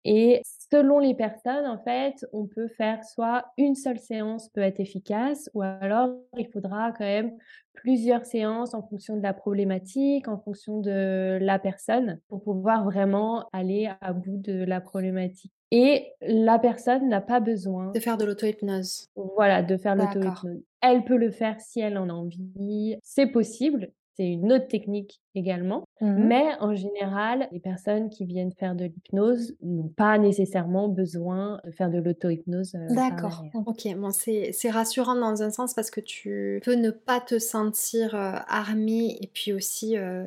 [0.03, 4.79] et selon les personnes, en fait, on peut faire soit une seule séance peut être
[4.79, 7.31] efficace ou alors il faudra quand même
[7.73, 13.47] plusieurs séances en fonction de la problématique, en fonction de la personne pour pouvoir vraiment
[13.53, 15.56] aller à bout de la problématique.
[15.71, 19.09] Et la personne n'a pas besoin de faire de l'auto-hypnose.
[19.15, 20.61] Voilà, de faire l'auto-hypnose.
[20.81, 22.97] Elle peut le faire si elle en a envie.
[23.03, 23.91] C'est possible.
[24.17, 25.83] C'est une autre technique également.
[26.01, 31.61] Mmh Mais en général, les personnes qui viennent faire de l'hypnose n'ont pas nécessairement besoin
[31.63, 32.73] de faire de l'auto-hypnose.
[32.73, 33.43] Euh, D'accord.
[33.53, 38.15] Ok, bon, c'est rassurant dans un sens parce que tu peux ne pas te sentir
[38.15, 40.25] euh, armé et puis aussi, euh,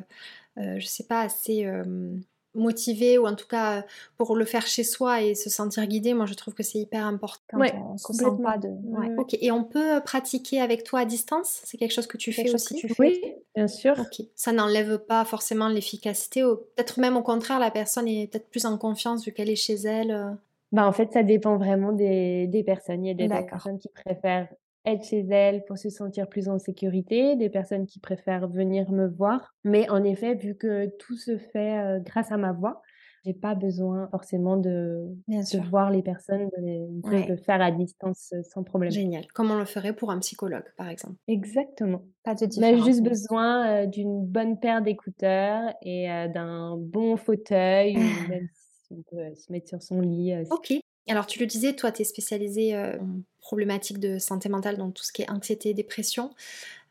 [0.55, 1.69] je sais pas, assez
[2.53, 3.81] motivé ou en tout cas euh,
[4.17, 7.05] pour le faire chez soi et se sentir guidé, moi je trouve que c'est hyper
[7.05, 7.57] important.
[7.57, 8.69] Ouais, on se sent pas de.
[9.17, 9.37] Ok.
[9.39, 11.61] Et on peut euh, pratiquer avec toi à distance?
[11.63, 12.81] C'est quelque chose que tu fais aussi?
[12.99, 13.21] Oui,
[13.55, 13.93] bien sûr.
[13.99, 14.25] Ok.
[14.35, 16.41] Ça n'enlève pas forcément l'efficacité.
[16.41, 19.75] Peut-être même au contraire, la personne est peut-être plus en confiance vu qu'elle est chez
[19.75, 20.11] elle.
[20.11, 20.31] Euh.
[20.71, 23.05] Bah en fait, ça dépend vraiment des, des personnes.
[23.05, 24.47] Il y a des personnes qui préfèrent
[24.85, 29.07] être chez elle pour se sentir plus en sécurité, des personnes qui préfèrent venir me
[29.07, 29.53] voir.
[29.63, 32.81] Mais en effet, vu que tout se fait euh, grâce à ma voix,
[33.23, 38.41] j'ai pas besoin forcément de, de voir les personnes, de, le faire à distance euh,
[38.41, 38.91] sans problème.
[38.91, 39.27] Génial.
[39.33, 41.15] Comme on le ferait pour un psychologue, par exemple?
[41.27, 42.01] Exactement.
[42.23, 42.79] Pas de différence.
[42.79, 48.47] On a juste besoin euh, d'une bonne paire d'écouteurs et d'un bon fauteuil, ou même
[48.53, 50.33] si on peut se mettre sur son lit.
[50.49, 50.81] ok.
[51.07, 55.03] Alors tu le disais, toi tu es spécialisée en problématiques de santé mentale, donc tout
[55.03, 56.31] ce qui est anxiété, dépression.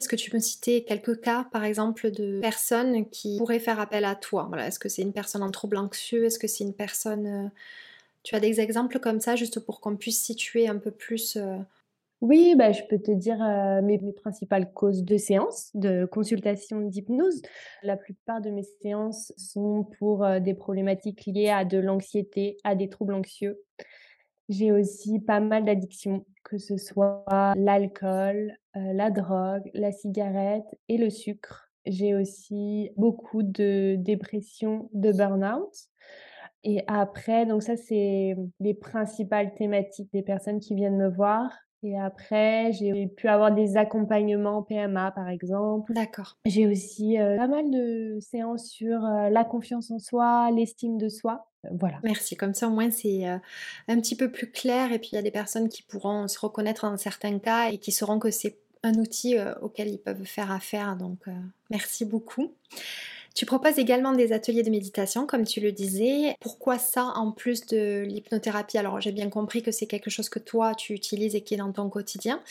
[0.00, 4.04] Est-ce que tu peux citer quelques cas, par exemple, de personnes qui pourraient faire appel
[4.04, 4.46] à toi?
[4.48, 6.24] Voilà, Est-ce que c'est une personne en trouble anxieux?
[6.24, 7.50] Est-ce que c'est une personne...
[8.22, 11.38] Tu as des exemples comme ça, juste pour qu'on puisse situer un peu plus...
[12.20, 13.38] Oui, bah, je peux te dire
[13.82, 17.40] mes, mes, principales causes de séances, de consultation d'hypnose.
[17.82, 22.90] La plupart de mes séances sont pour des problématiques liées à de l'anxiété, à des
[22.90, 23.62] troubles anxieux.
[24.50, 27.24] J'ai aussi pas mal d'addictions, que ce soit
[27.56, 31.70] l'alcool, euh, la drogue, la cigarette et le sucre.
[31.86, 35.72] J'ai aussi beaucoup de dépression, de burn-out.
[36.64, 41.52] Et après, donc ça, c'est les principales thématiques des personnes qui viennent me voir.
[41.82, 45.92] Et après, j'ai pu avoir des accompagnements PMA, par exemple.
[45.94, 46.36] D'accord.
[46.44, 51.08] J'ai aussi euh, pas mal de séances sur euh, la confiance en soi, l'estime de
[51.08, 51.46] soi.
[51.64, 51.98] Euh, voilà.
[52.02, 52.36] Merci.
[52.36, 54.92] Comme ça, au moins, c'est un petit peu plus clair.
[54.92, 57.78] Et puis, il y a des personnes qui pourront se reconnaître dans certains cas et
[57.78, 60.96] qui sauront que c'est un outil auquel ils peuvent faire affaire.
[60.96, 61.18] Donc,
[61.70, 62.52] merci beaucoup.
[63.34, 66.34] Tu proposes également des ateliers de méditation, comme tu le disais.
[66.40, 68.76] Pourquoi ça en plus de l'hypnothérapie?
[68.76, 71.58] Alors j'ai bien compris que c'est quelque chose que toi tu utilises et qui est
[71.58, 72.42] dans ton quotidien.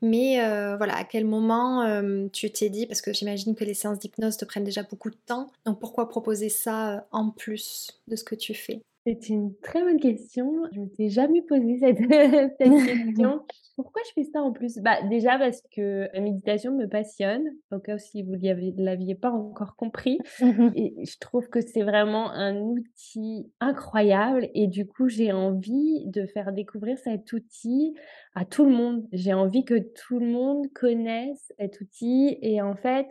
[0.00, 3.74] Mais euh, voilà, à quel moment euh, tu t'es dit, parce que j'imagine que les
[3.74, 8.00] séances d'hypnose te prennent déjà beaucoup de temps, donc pourquoi proposer ça euh, en plus
[8.08, 8.82] de ce que tu fais?
[9.04, 10.52] C'est une très bonne question.
[10.72, 11.98] Je ne m'étais jamais posé cette,
[12.58, 13.40] cette question.
[13.76, 14.78] Pourquoi je fais ça en plus?
[14.78, 19.14] Bah, Déjà parce que la méditation me passionne, au cas où si vous ne l'aviez
[19.14, 20.18] pas encore compris.
[20.76, 24.48] Et je trouve que c'est vraiment un outil incroyable.
[24.54, 27.94] Et du coup, j'ai envie de faire découvrir cet outil
[28.34, 29.04] à tout le monde.
[29.12, 32.38] J'ai envie que tout le monde connaisse cet outil.
[32.42, 33.08] Et en fait,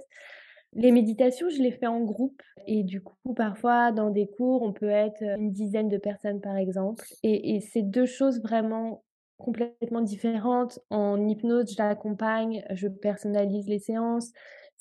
[0.73, 4.71] les méditations, je les fais en groupe et du coup, parfois dans des cours, on
[4.71, 7.05] peut être une dizaine de personnes par exemple.
[7.23, 9.03] Et, c'est deux choses vraiment
[9.37, 10.79] complètement différentes.
[10.89, 14.31] En hypnose, je l'accompagne, je personnalise les séances.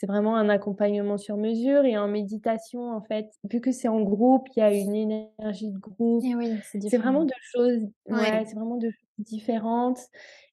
[0.00, 1.84] C'est vraiment un accompagnement sur mesure.
[1.84, 5.70] Et en méditation, en fait, vu que c'est en groupe, il y a une énergie
[5.70, 6.24] de groupe.
[6.24, 7.82] oui, c'est vraiment deux choses.
[8.08, 9.98] Ouais, c'est vraiment deux choses différentes.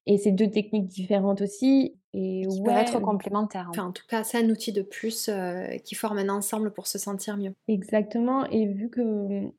[0.04, 1.96] Et c'est deux techniques différentes aussi.
[2.12, 3.68] Et qui peuvent être complémentaires.
[3.70, 6.86] Enfin, en tout cas, c'est un outil de plus euh, qui forme un ensemble pour
[6.86, 7.54] se sentir mieux.
[7.68, 8.44] Exactement.
[8.50, 9.00] Et vu que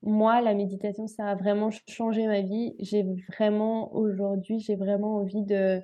[0.03, 5.43] moi, la méditation, ça a vraiment changé ma vie, j'ai vraiment aujourd'hui, j'ai vraiment envie
[5.43, 5.81] de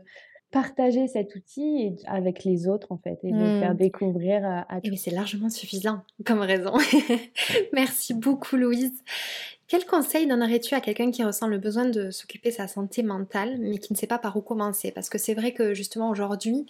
[0.55, 3.77] partager cet outil avec les autres en fait et de le faire mmh.
[3.77, 6.71] découvrir à, à Et c'est largement suffisant comme raison.
[7.73, 9.03] Merci beaucoup Louise.
[9.75, 13.57] Quel conseil donnerais-tu à quelqu'un qui ressent le besoin de s'occuper de sa santé mentale,
[13.59, 14.89] mais qui ne sait pas par où commencer?
[14.89, 16.65] Parce que c'est vrai que justement aujourd'hui,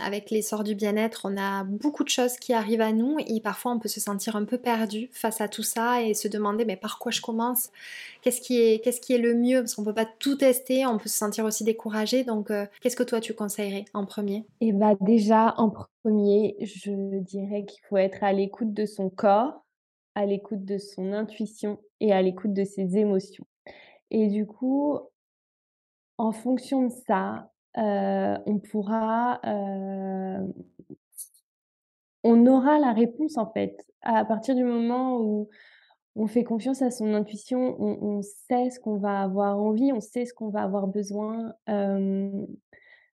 [0.00, 3.72] avec l'essor du bien-être, on a beaucoup de choses qui arrivent à nous et parfois
[3.72, 6.76] on peut se sentir un peu perdu face à tout ça et se demander mais
[6.76, 7.68] par quoi je commence?
[8.22, 9.60] Qu'est-ce qui est, le mieux?
[9.60, 12.24] Parce qu'on ne peut pas tout tester, on peut se sentir aussi découragé.
[12.24, 14.46] Donc euh, qu'est-ce que toi tu conseillerais en premier?
[14.62, 19.65] Eh bah déjà en premier, je dirais qu'il faut être à l'écoute de son corps
[20.16, 23.46] à l'écoute de son intuition et à l'écoute de ses émotions.
[24.10, 24.98] Et du coup,
[26.16, 30.40] en fonction de ça, euh, on pourra, euh,
[32.24, 33.86] on aura la réponse en fait.
[34.00, 35.50] À partir du moment où
[36.14, 40.24] on fait confiance à son intuition, on, sait ce qu'on va avoir envie, on sait
[40.24, 41.52] ce qu'on va avoir besoin.
[41.68, 42.30] Euh,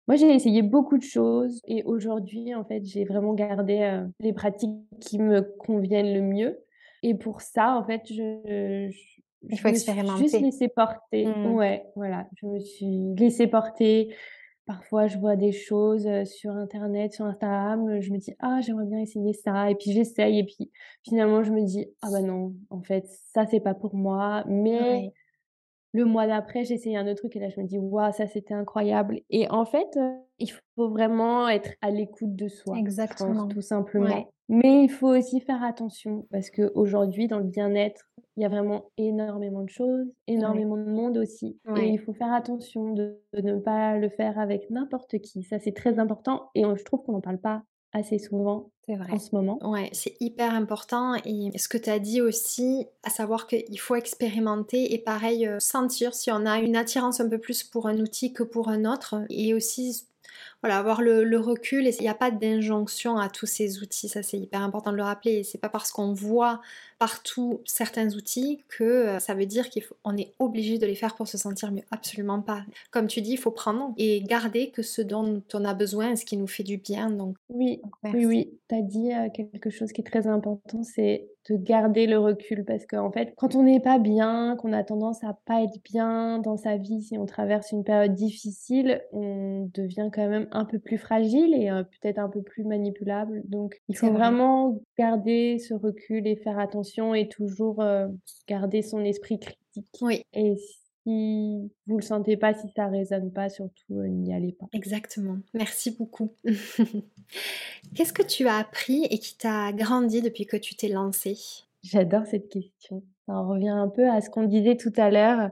[0.06, 4.76] moi, j'ai essayé beaucoup de choses et aujourd'hui, en fait, j'ai vraiment gardé les pratiques
[5.00, 6.58] qui me conviennent le mieux.
[7.02, 10.22] Et pour ça, en fait, je, je il faut expérimenter.
[10.22, 11.26] juste laissé porter.
[11.26, 11.54] Mmh.
[11.54, 12.26] Ouais, voilà.
[12.36, 14.14] Je me suis laissée porter.
[14.66, 18.00] Parfois, je vois des choses sur Internet, sur Instagram.
[18.00, 19.70] Je me dis, ah, j'aimerais bien essayer ça.
[19.70, 20.38] Et puis, j'essaye.
[20.38, 20.70] Et puis,
[21.02, 24.44] finalement, je me dis, ah, bah non, en fait, ça, c'est pas pour moi.
[24.46, 25.12] Mais
[25.92, 27.34] le mois d'après, j'essaye un autre truc.
[27.34, 29.22] Et là, je me dis, waouh, ça, c'était incroyable.
[29.30, 29.98] Et en fait,
[30.38, 32.78] il faut vraiment être à l'écoute de soi.
[32.78, 33.48] Exactement.
[33.48, 34.30] tout simplement.
[34.52, 38.90] Mais il faut aussi faire attention parce qu'aujourd'hui, dans le bien-être, il y a vraiment
[38.98, 41.56] énormément de choses, énormément de monde aussi.
[41.76, 45.44] Et il faut faire attention de, ne pas le faire avec n'importe qui.
[45.44, 46.50] Ça, c'est très important.
[46.56, 49.12] Et je trouve qu'on n'en parle pas assez souvent vrai.
[49.12, 49.58] en ce moment.
[49.62, 51.14] Ouais, c'est hyper important.
[51.24, 55.58] Et ce que tu as dit aussi, à savoir qu'il faut expérimenter et pareil, euh,
[55.60, 58.84] sentir si on a une attirance un peu plus pour un outil que pour un
[58.84, 59.22] autre.
[59.28, 60.06] Et aussi
[60.62, 64.22] voilà, avoir le, recul et il n'y a pas d'injonction à tous ces outils, ça
[64.22, 65.42] c'est hyper important de le rappeler.
[65.42, 66.60] C'est pas parce qu'on voit
[67.00, 71.26] partout certains outils que euh, ça veut dire qu'on est obligé de les faire pour
[71.26, 71.82] se sentir mieux.
[71.90, 72.62] Absolument pas.
[72.90, 76.26] Comme tu dis, il faut prendre et garder que ce dont on a besoin, ce
[76.26, 77.08] qui nous fait du bien.
[77.10, 81.30] Donc, oui, oui, oui, tu as dit euh, quelque chose qui est très important, c'est
[81.48, 84.84] de garder le recul parce qu'en en fait, quand on n'est pas bien, qu'on a
[84.84, 89.70] tendance à pas être bien dans sa vie, si on traverse une période difficile, on
[89.72, 93.42] devient quand même un peu plus fragile et euh, peut-être un peu plus manipulable.
[93.46, 98.08] Donc, il faut vraiment garder ce recul et faire attention et toujours euh,
[98.48, 99.98] garder son esprit critique.
[100.00, 100.22] Oui.
[100.32, 100.56] Et
[101.04, 104.66] si vous le sentez pas, si ça résonne pas, surtout euh, n'y allez pas.
[104.72, 105.38] Exactement.
[105.54, 106.34] Merci beaucoup.
[107.94, 111.38] Qu'est-ce que tu as appris et qui t'a grandi depuis que tu t'es lancée?
[111.82, 113.02] J'adore cette question.
[113.26, 115.50] Ça revient un peu à ce qu'on disait tout à l'heure.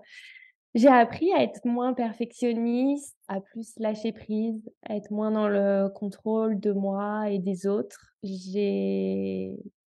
[0.75, 5.89] J'ai appris à être moins perfectionniste, à plus lâcher prise, à être moins dans le
[5.89, 8.15] contrôle de moi et des autres.
[8.23, 9.57] J'ai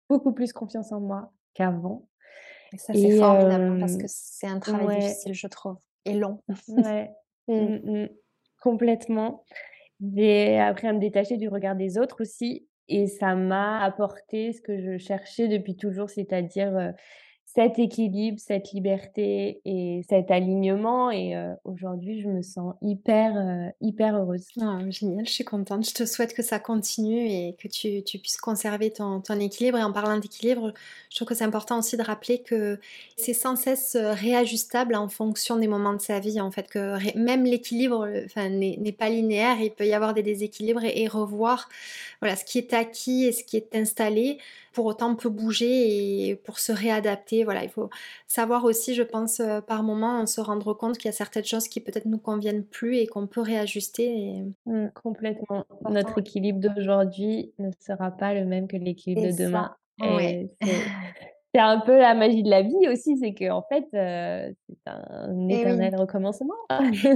[0.10, 2.08] beaucoup plus confiance en moi qu'avant.
[2.74, 6.41] Et ça, c'est formidable parce que c'est un travail difficile, je trouve, et long.
[6.67, 7.12] Ouais,
[7.48, 7.54] mmh.
[7.54, 8.10] Mmh, mmh.
[8.62, 9.43] complètement.
[10.15, 12.67] J'ai appris à me détacher du regard des autres aussi.
[12.88, 16.93] Et ça m'a apporté ce que je cherchais depuis toujours, c'est-à-dire
[17.55, 21.09] cet équilibre, cette liberté et cet alignement.
[21.09, 24.45] Et euh, aujourd'hui, je me sens hyper, euh, hyper heureuse.
[24.62, 25.83] Ah, génial, je suis contente.
[25.83, 29.79] Je te souhaite que ça continue et que tu, tu puisses conserver ton, ton, équilibre.
[29.79, 30.73] Et en parlant d'équilibre,
[31.09, 32.79] je trouve que c'est important aussi de rappeler que
[33.17, 36.39] c'est sans cesse euh, réajustable en fonction des moments de sa vie.
[36.39, 39.60] En fait, que même l'équilibre enfin, n'est pas linéaire.
[39.60, 41.67] Il peut y avoir des déséquilibres et, et revoir
[42.21, 44.37] voilà, ce qui est acquis et ce qui est installé
[44.74, 47.44] pour autant peut bouger et pour se réadapter.
[47.44, 47.90] Voilà, il faut
[48.28, 51.80] savoir aussi, je pense, par moment, se rendre compte qu'il y a certaines choses qui
[51.80, 54.44] peut-être nous conviennent plus et qu'on peut réajuster.
[54.65, 55.65] Mmh, complètement.
[55.90, 59.76] Notre équilibre d'aujourd'hui ne sera pas le même que l'équilibre de demain.
[60.00, 60.50] Ouais.
[61.54, 64.91] c'est un peu la magie de la vie aussi, c'est qu'en en fait, euh, c'est
[64.91, 66.54] un eh éternel recommencement.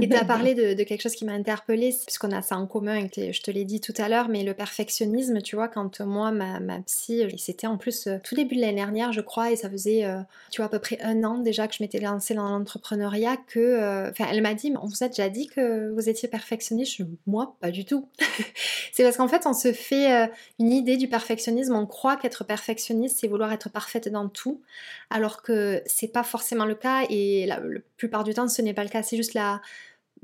[0.00, 3.06] Et tu as parlé de, quelque chose qui m'a interpellée, puisqu'on a ça en commun,
[3.16, 6.32] et je te l'ai dit tout à l'heure, mais le perfectionnisme, tu vois, quand moi,
[6.32, 9.56] ma, ma psy, c'était en plus euh, tout début de l'année dernière, je crois, et
[9.56, 10.18] ça faisait, euh,
[10.50, 14.10] tu vois, à peu près un an déjà que je m'étais lancée dans l'entrepreneuriat, que,
[14.10, 17.70] enfin, elle m'a dit, on vous a déjà dit que vous étiez perfectionniste Moi, pas
[17.70, 18.08] du tout.
[18.92, 20.28] c'est parce qu'en fait, on se fait
[20.58, 24.62] une idée du perfectionnisme, on croit qu'être perfectionniste, c'est vouloir être parfaite dans tout,
[25.10, 27.60] alors que c'est pas forcément le cas et la,
[27.96, 29.02] plupart du temps ce n'est pas le cas.
[29.02, 29.60] C'est juste la,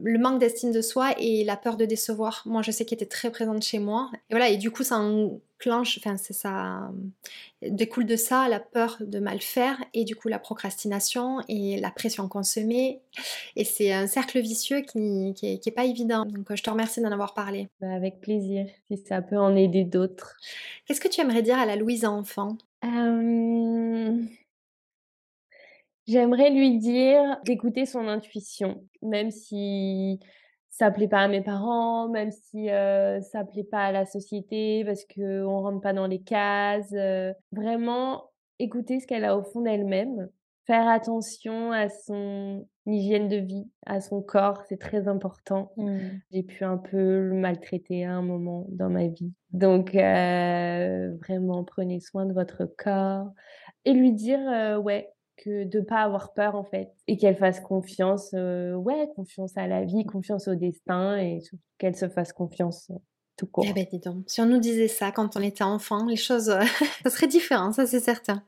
[0.02, 2.42] le manque d'estime de soi et la peur de décevoir.
[2.46, 4.10] Moi, je sais qu'elle était très présente chez moi.
[4.30, 6.90] Et voilà, et du coup, ça enclenche, enfin, c'est ça,
[7.62, 11.90] découle de ça la peur de mal faire et du coup la procrastination et la
[11.90, 13.00] pression consommée.
[13.56, 14.98] Et c'est un cercle vicieux qui,
[15.42, 16.24] n'est pas évident.
[16.24, 17.68] Donc, je te remercie d'en avoir parlé.
[17.80, 20.36] Bah, avec plaisir, si ça peut en aider d'autres.
[20.86, 22.56] Qu'est-ce que tu aimerais dire à la Louise enfant?
[26.06, 30.18] J'aimerais lui dire d'écouter son intuition, même si
[30.70, 35.04] ça plaît pas à mes parents, même si ça plaît pas à la société parce
[35.04, 36.94] qu'on rentre pas dans les cases.
[37.52, 40.28] vraiment écouter ce qu'elle a au fond d'elle-même,
[40.70, 45.72] faire attention à son hygiène de vie, à son corps, c'est très important.
[45.76, 45.98] Mmh.
[46.30, 49.32] J'ai pu un peu le maltraiter à un moment dans ma vie.
[49.52, 53.32] Donc vraiment prenez soin de votre corps
[53.84, 58.32] et lui dire ouais que de pas avoir peur en fait et qu'elle fasse confiance
[58.32, 61.40] ouais confiance à la vie confiance au destin et
[61.78, 62.92] qu'elle se fasse confiance
[63.40, 63.64] tout court.
[63.66, 66.54] Eh ben dis donc, si on nous disait ça quand on était enfant, les choses,
[67.02, 68.42] ça serait différent, ça c'est certain.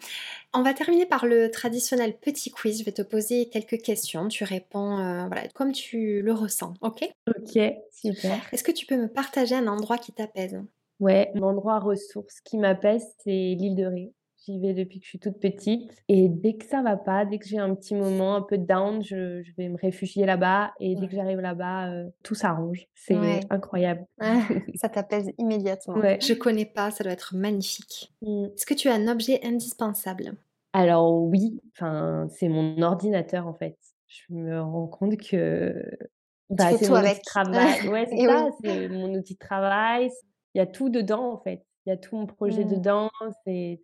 [0.52, 2.80] On va terminer par le traditionnel petit quiz.
[2.80, 4.28] Je vais te poser quelques questions.
[4.28, 7.08] Tu réponds voilà, comme tu le ressens, ok?
[7.26, 7.58] Ok,
[7.90, 8.38] super.
[8.52, 10.60] Est-ce que tu peux me partager un endroit qui t'apaise?
[11.00, 14.12] Ouais, mon endroit ressource qui m'apaise, c'est l'île de Ré.
[14.44, 16.02] J'y vais depuis que je suis toute petite.
[16.08, 19.02] Et dès que ça va pas, dès que j'ai un petit moment un peu down,
[19.02, 20.72] je, vais me réfugier là-bas.
[20.80, 22.88] Et dès que j'arrive là-bas, euh, tout s'arrange.
[22.94, 23.16] C'est
[23.50, 24.04] incroyable.
[24.74, 25.94] ça t'apaise immédiatement.
[25.94, 26.18] Ouais.
[26.20, 28.12] Je connais pas, ça doit être magnifique.
[28.22, 28.46] Mmh.
[28.56, 30.34] Est-ce que tu as un objet indispensable?
[30.72, 33.76] Alors oui, enfin, c'est mon ordinateur en fait.
[34.08, 35.84] Je me rends compte que
[36.50, 37.88] bah, c'est mon outil de travail.
[37.90, 40.10] Ouais, c'est ça, c'est mon outil de travail.
[40.54, 41.64] Il y a tout dedans en fait.
[41.86, 42.68] Il y a tout mon projet mmh.
[42.68, 43.10] dedans.
[43.46, 43.80] C'est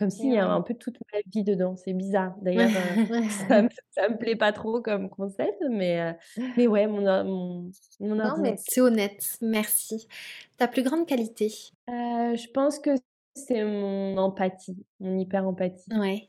[0.00, 1.76] comme s'il y a un peu toute ma vie dedans.
[1.76, 2.34] C'est bizarre.
[2.40, 3.62] D'ailleurs, euh, ça,
[4.08, 6.12] me, me plaît pas trop comme concept, mais, euh,
[6.56, 7.70] mais ouais, mon, mon,
[8.00, 9.36] mon Non, mais c'est honnête.
[9.42, 10.08] Merci.
[10.56, 11.52] Ta plus grande qualité?
[11.90, 12.90] Euh, Je pense que
[13.34, 15.88] c'est mon empathie, mon hyper-empathie.
[15.94, 16.28] Ouais.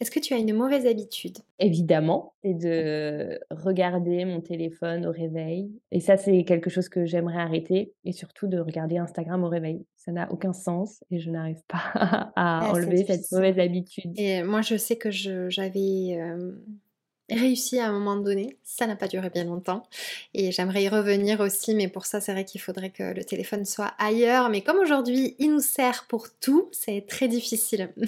[0.00, 1.38] Est-ce que tu as une mauvaise habitude?
[1.60, 5.70] Évidemment, c'est de regarder mon téléphone au réveil.
[5.92, 7.92] Et ça, c'est quelque chose que j'aimerais arrêter.
[8.04, 9.86] Et surtout de regarder Instagram au réveil.
[9.96, 14.12] Ça n'a aucun sens et je n'arrive pas à ah, enlever cette mauvaise habitude.
[14.16, 16.18] Et moi, je sais que j'avais
[17.34, 18.56] réussi à un moment donné.
[18.62, 19.82] Ça n'a pas duré bien longtemps.
[20.34, 23.64] Et j'aimerais y revenir aussi, mais pour ça, c'est vrai qu'il faudrait que le téléphone
[23.64, 24.48] soit ailleurs.
[24.48, 27.90] Mais comme aujourd'hui, il nous sert pour tout, c'est très difficile.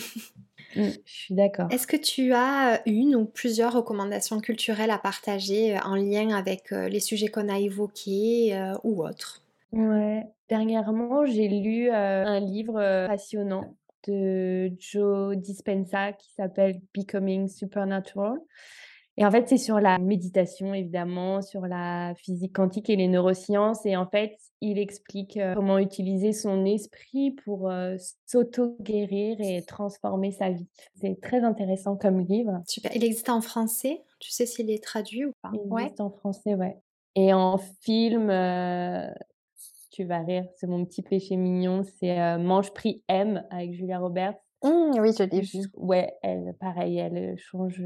[0.77, 1.68] Mmh, je suis d'accord.
[1.70, 6.99] Est-ce que tu as une ou plusieurs recommandations culturelles à partager en lien avec les
[6.99, 9.45] sujets qu'on a évoqués ou autres?
[9.70, 10.27] Ouais.
[10.49, 13.77] Dernièrement, j'ai lu un livre passionnant
[14.09, 18.39] de Joe Dispenza qui s'appelle Becoming Supernatural.
[19.17, 23.87] Et en fait, c'est sur la méditation, évidemment, sur la physique quantique et les neurosciences.
[23.87, 27.73] Et en fait, il explique comment utiliser son esprit pour
[28.27, 30.67] s'auto-guérir et transformer sa vie.
[31.01, 32.61] C'est très intéressant comme livre.
[32.67, 32.91] Super.
[32.97, 34.03] Il existe en français?
[34.19, 35.53] Tu sais s'il est traduit ou pas?
[35.55, 36.77] Il existe en français, ouais.
[37.15, 38.27] Et en film,
[39.93, 44.35] tu vas rire, c'est mon petit péché mignon, c'est Mange Prix M avec Julia Roberts.
[44.65, 45.61] Mmh, oui, je l'ai vu.
[45.75, 47.83] Ouais, elle, pareil, elle change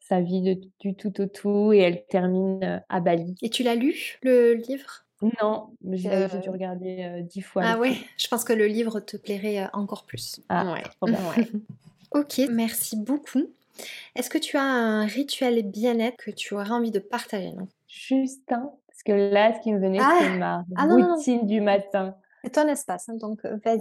[0.00, 3.34] sa vie de, du tout au tout et elle termine à Bali.
[3.42, 5.04] Et tu l'as lu, le livre?
[5.40, 6.08] Non, j'ai
[6.40, 7.62] dû regarder dix fois.
[7.64, 10.40] Ah ouais, je pense que le livre te plairait encore plus.
[10.48, 10.82] Ah, ouais.
[12.12, 13.42] ok, merci beaucoup.
[14.14, 17.52] Est-ce que tu as un rituel bien-être que tu aurais envie de partager
[17.88, 20.18] Juste un, parce que là, ce qui me venait, ah!
[20.20, 22.16] c'est ma ah, routine du matin.
[22.44, 23.80] C'est ton espace, hein, donc vas-y.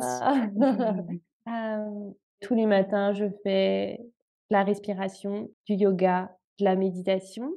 [2.42, 4.02] Tous les matins, je fais
[4.50, 7.54] la respiration, du yoga, de la méditation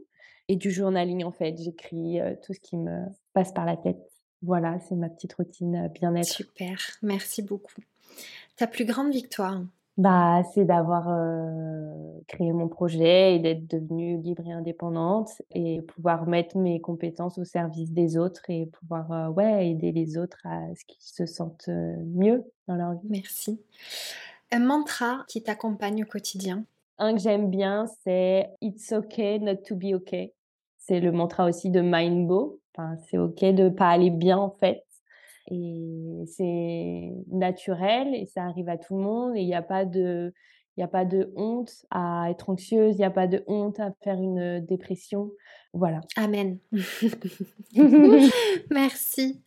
[0.49, 1.57] et du journaling en fait.
[1.57, 3.99] J'écris tout ce qui me passe par la tête.
[4.43, 6.27] Voilà, c'est ma petite routine bien-être.
[6.27, 7.81] Super, merci beaucoup.
[8.57, 9.63] Ta plus grande victoire?
[9.97, 11.05] Bah, c'est d'avoir
[12.27, 17.45] créé mon projet et d'être devenue libre et indépendante et pouvoir mettre mes compétences au
[17.45, 22.45] service des autres et pouvoir ouais, aider les autres à ce qu'ils se sentent mieux
[22.67, 23.09] dans leur vie.
[23.09, 23.61] Merci.
[24.55, 26.65] Un mantra qui t'accompagne au quotidien
[26.99, 30.33] Un que j'aime bien, c'est It's okay not to be okay.
[30.79, 32.61] C'est le mantra aussi de Mindbo.
[32.73, 34.85] Enfin, c'est ok de pas aller bien en fait.
[35.51, 39.85] Et c'est naturel et ça arrive à tout le monde et il n'y a pas
[39.85, 40.33] de
[40.77, 43.81] il n'y a pas de honte à être anxieuse, il n'y a pas de honte
[43.81, 45.31] à faire une dépression.
[45.73, 46.01] Voilà.
[46.17, 46.59] Amen.
[48.71, 49.43] Merci.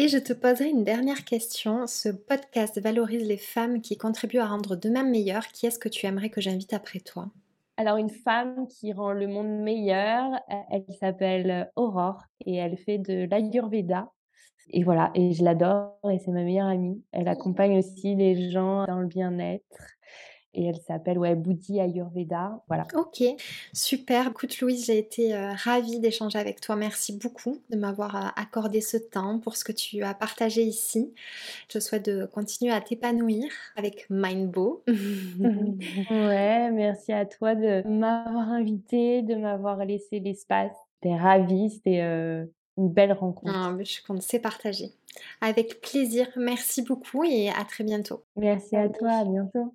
[0.00, 1.88] Et je te poserai une dernière question.
[1.88, 5.48] Ce podcast valorise les femmes qui contribuent à rendre demain meilleur.
[5.48, 7.32] Qui est-ce que tu aimerais que j'invite après toi?
[7.76, 10.38] Alors, une femme qui rend le monde meilleur,
[10.70, 14.12] elle s'appelle Aurore et elle fait de l'Ayurveda.
[14.70, 17.02] Et voilà, et je l'adore et c'est ma meilleure amie.
[17.10, 19.97] Elle accompagne aussi les gens dans le bien-être
[20.54, 22.62] et elle s'appelle ouais, Boudi Ayurveda.
[22.68, 22.86] Voilà.
[22.94, 23.22] Ok,
[23.72, 24.28] super.
[24.28, 26.76] Écoute Louise, j'ai été euh, ravie d'échanger avec toi.
[26.76, 31.12] Merci beaucoup de m'avoir euh, accordé ce temps pour ce que tu as partagé ici.
[31.72, 34.82] Je souhaite de continuer à t'épanouir avec Mindbo.
[34.88, 40.72] ouais, merci à toi de m'avoir invité, de m'avoir laissé l'espace.
[41.02, 42.44] J'étais ravie, c'était euh,
[42.76, 43.52] une belle rencontre.
[43.54, 44.92] Ah, je contente, c'est partagé.
[45.40, 48.24] Avec plaisir, merci beaucoup et à très bientôt.
[48.36, 49.74] Merci à toi, à bientôt.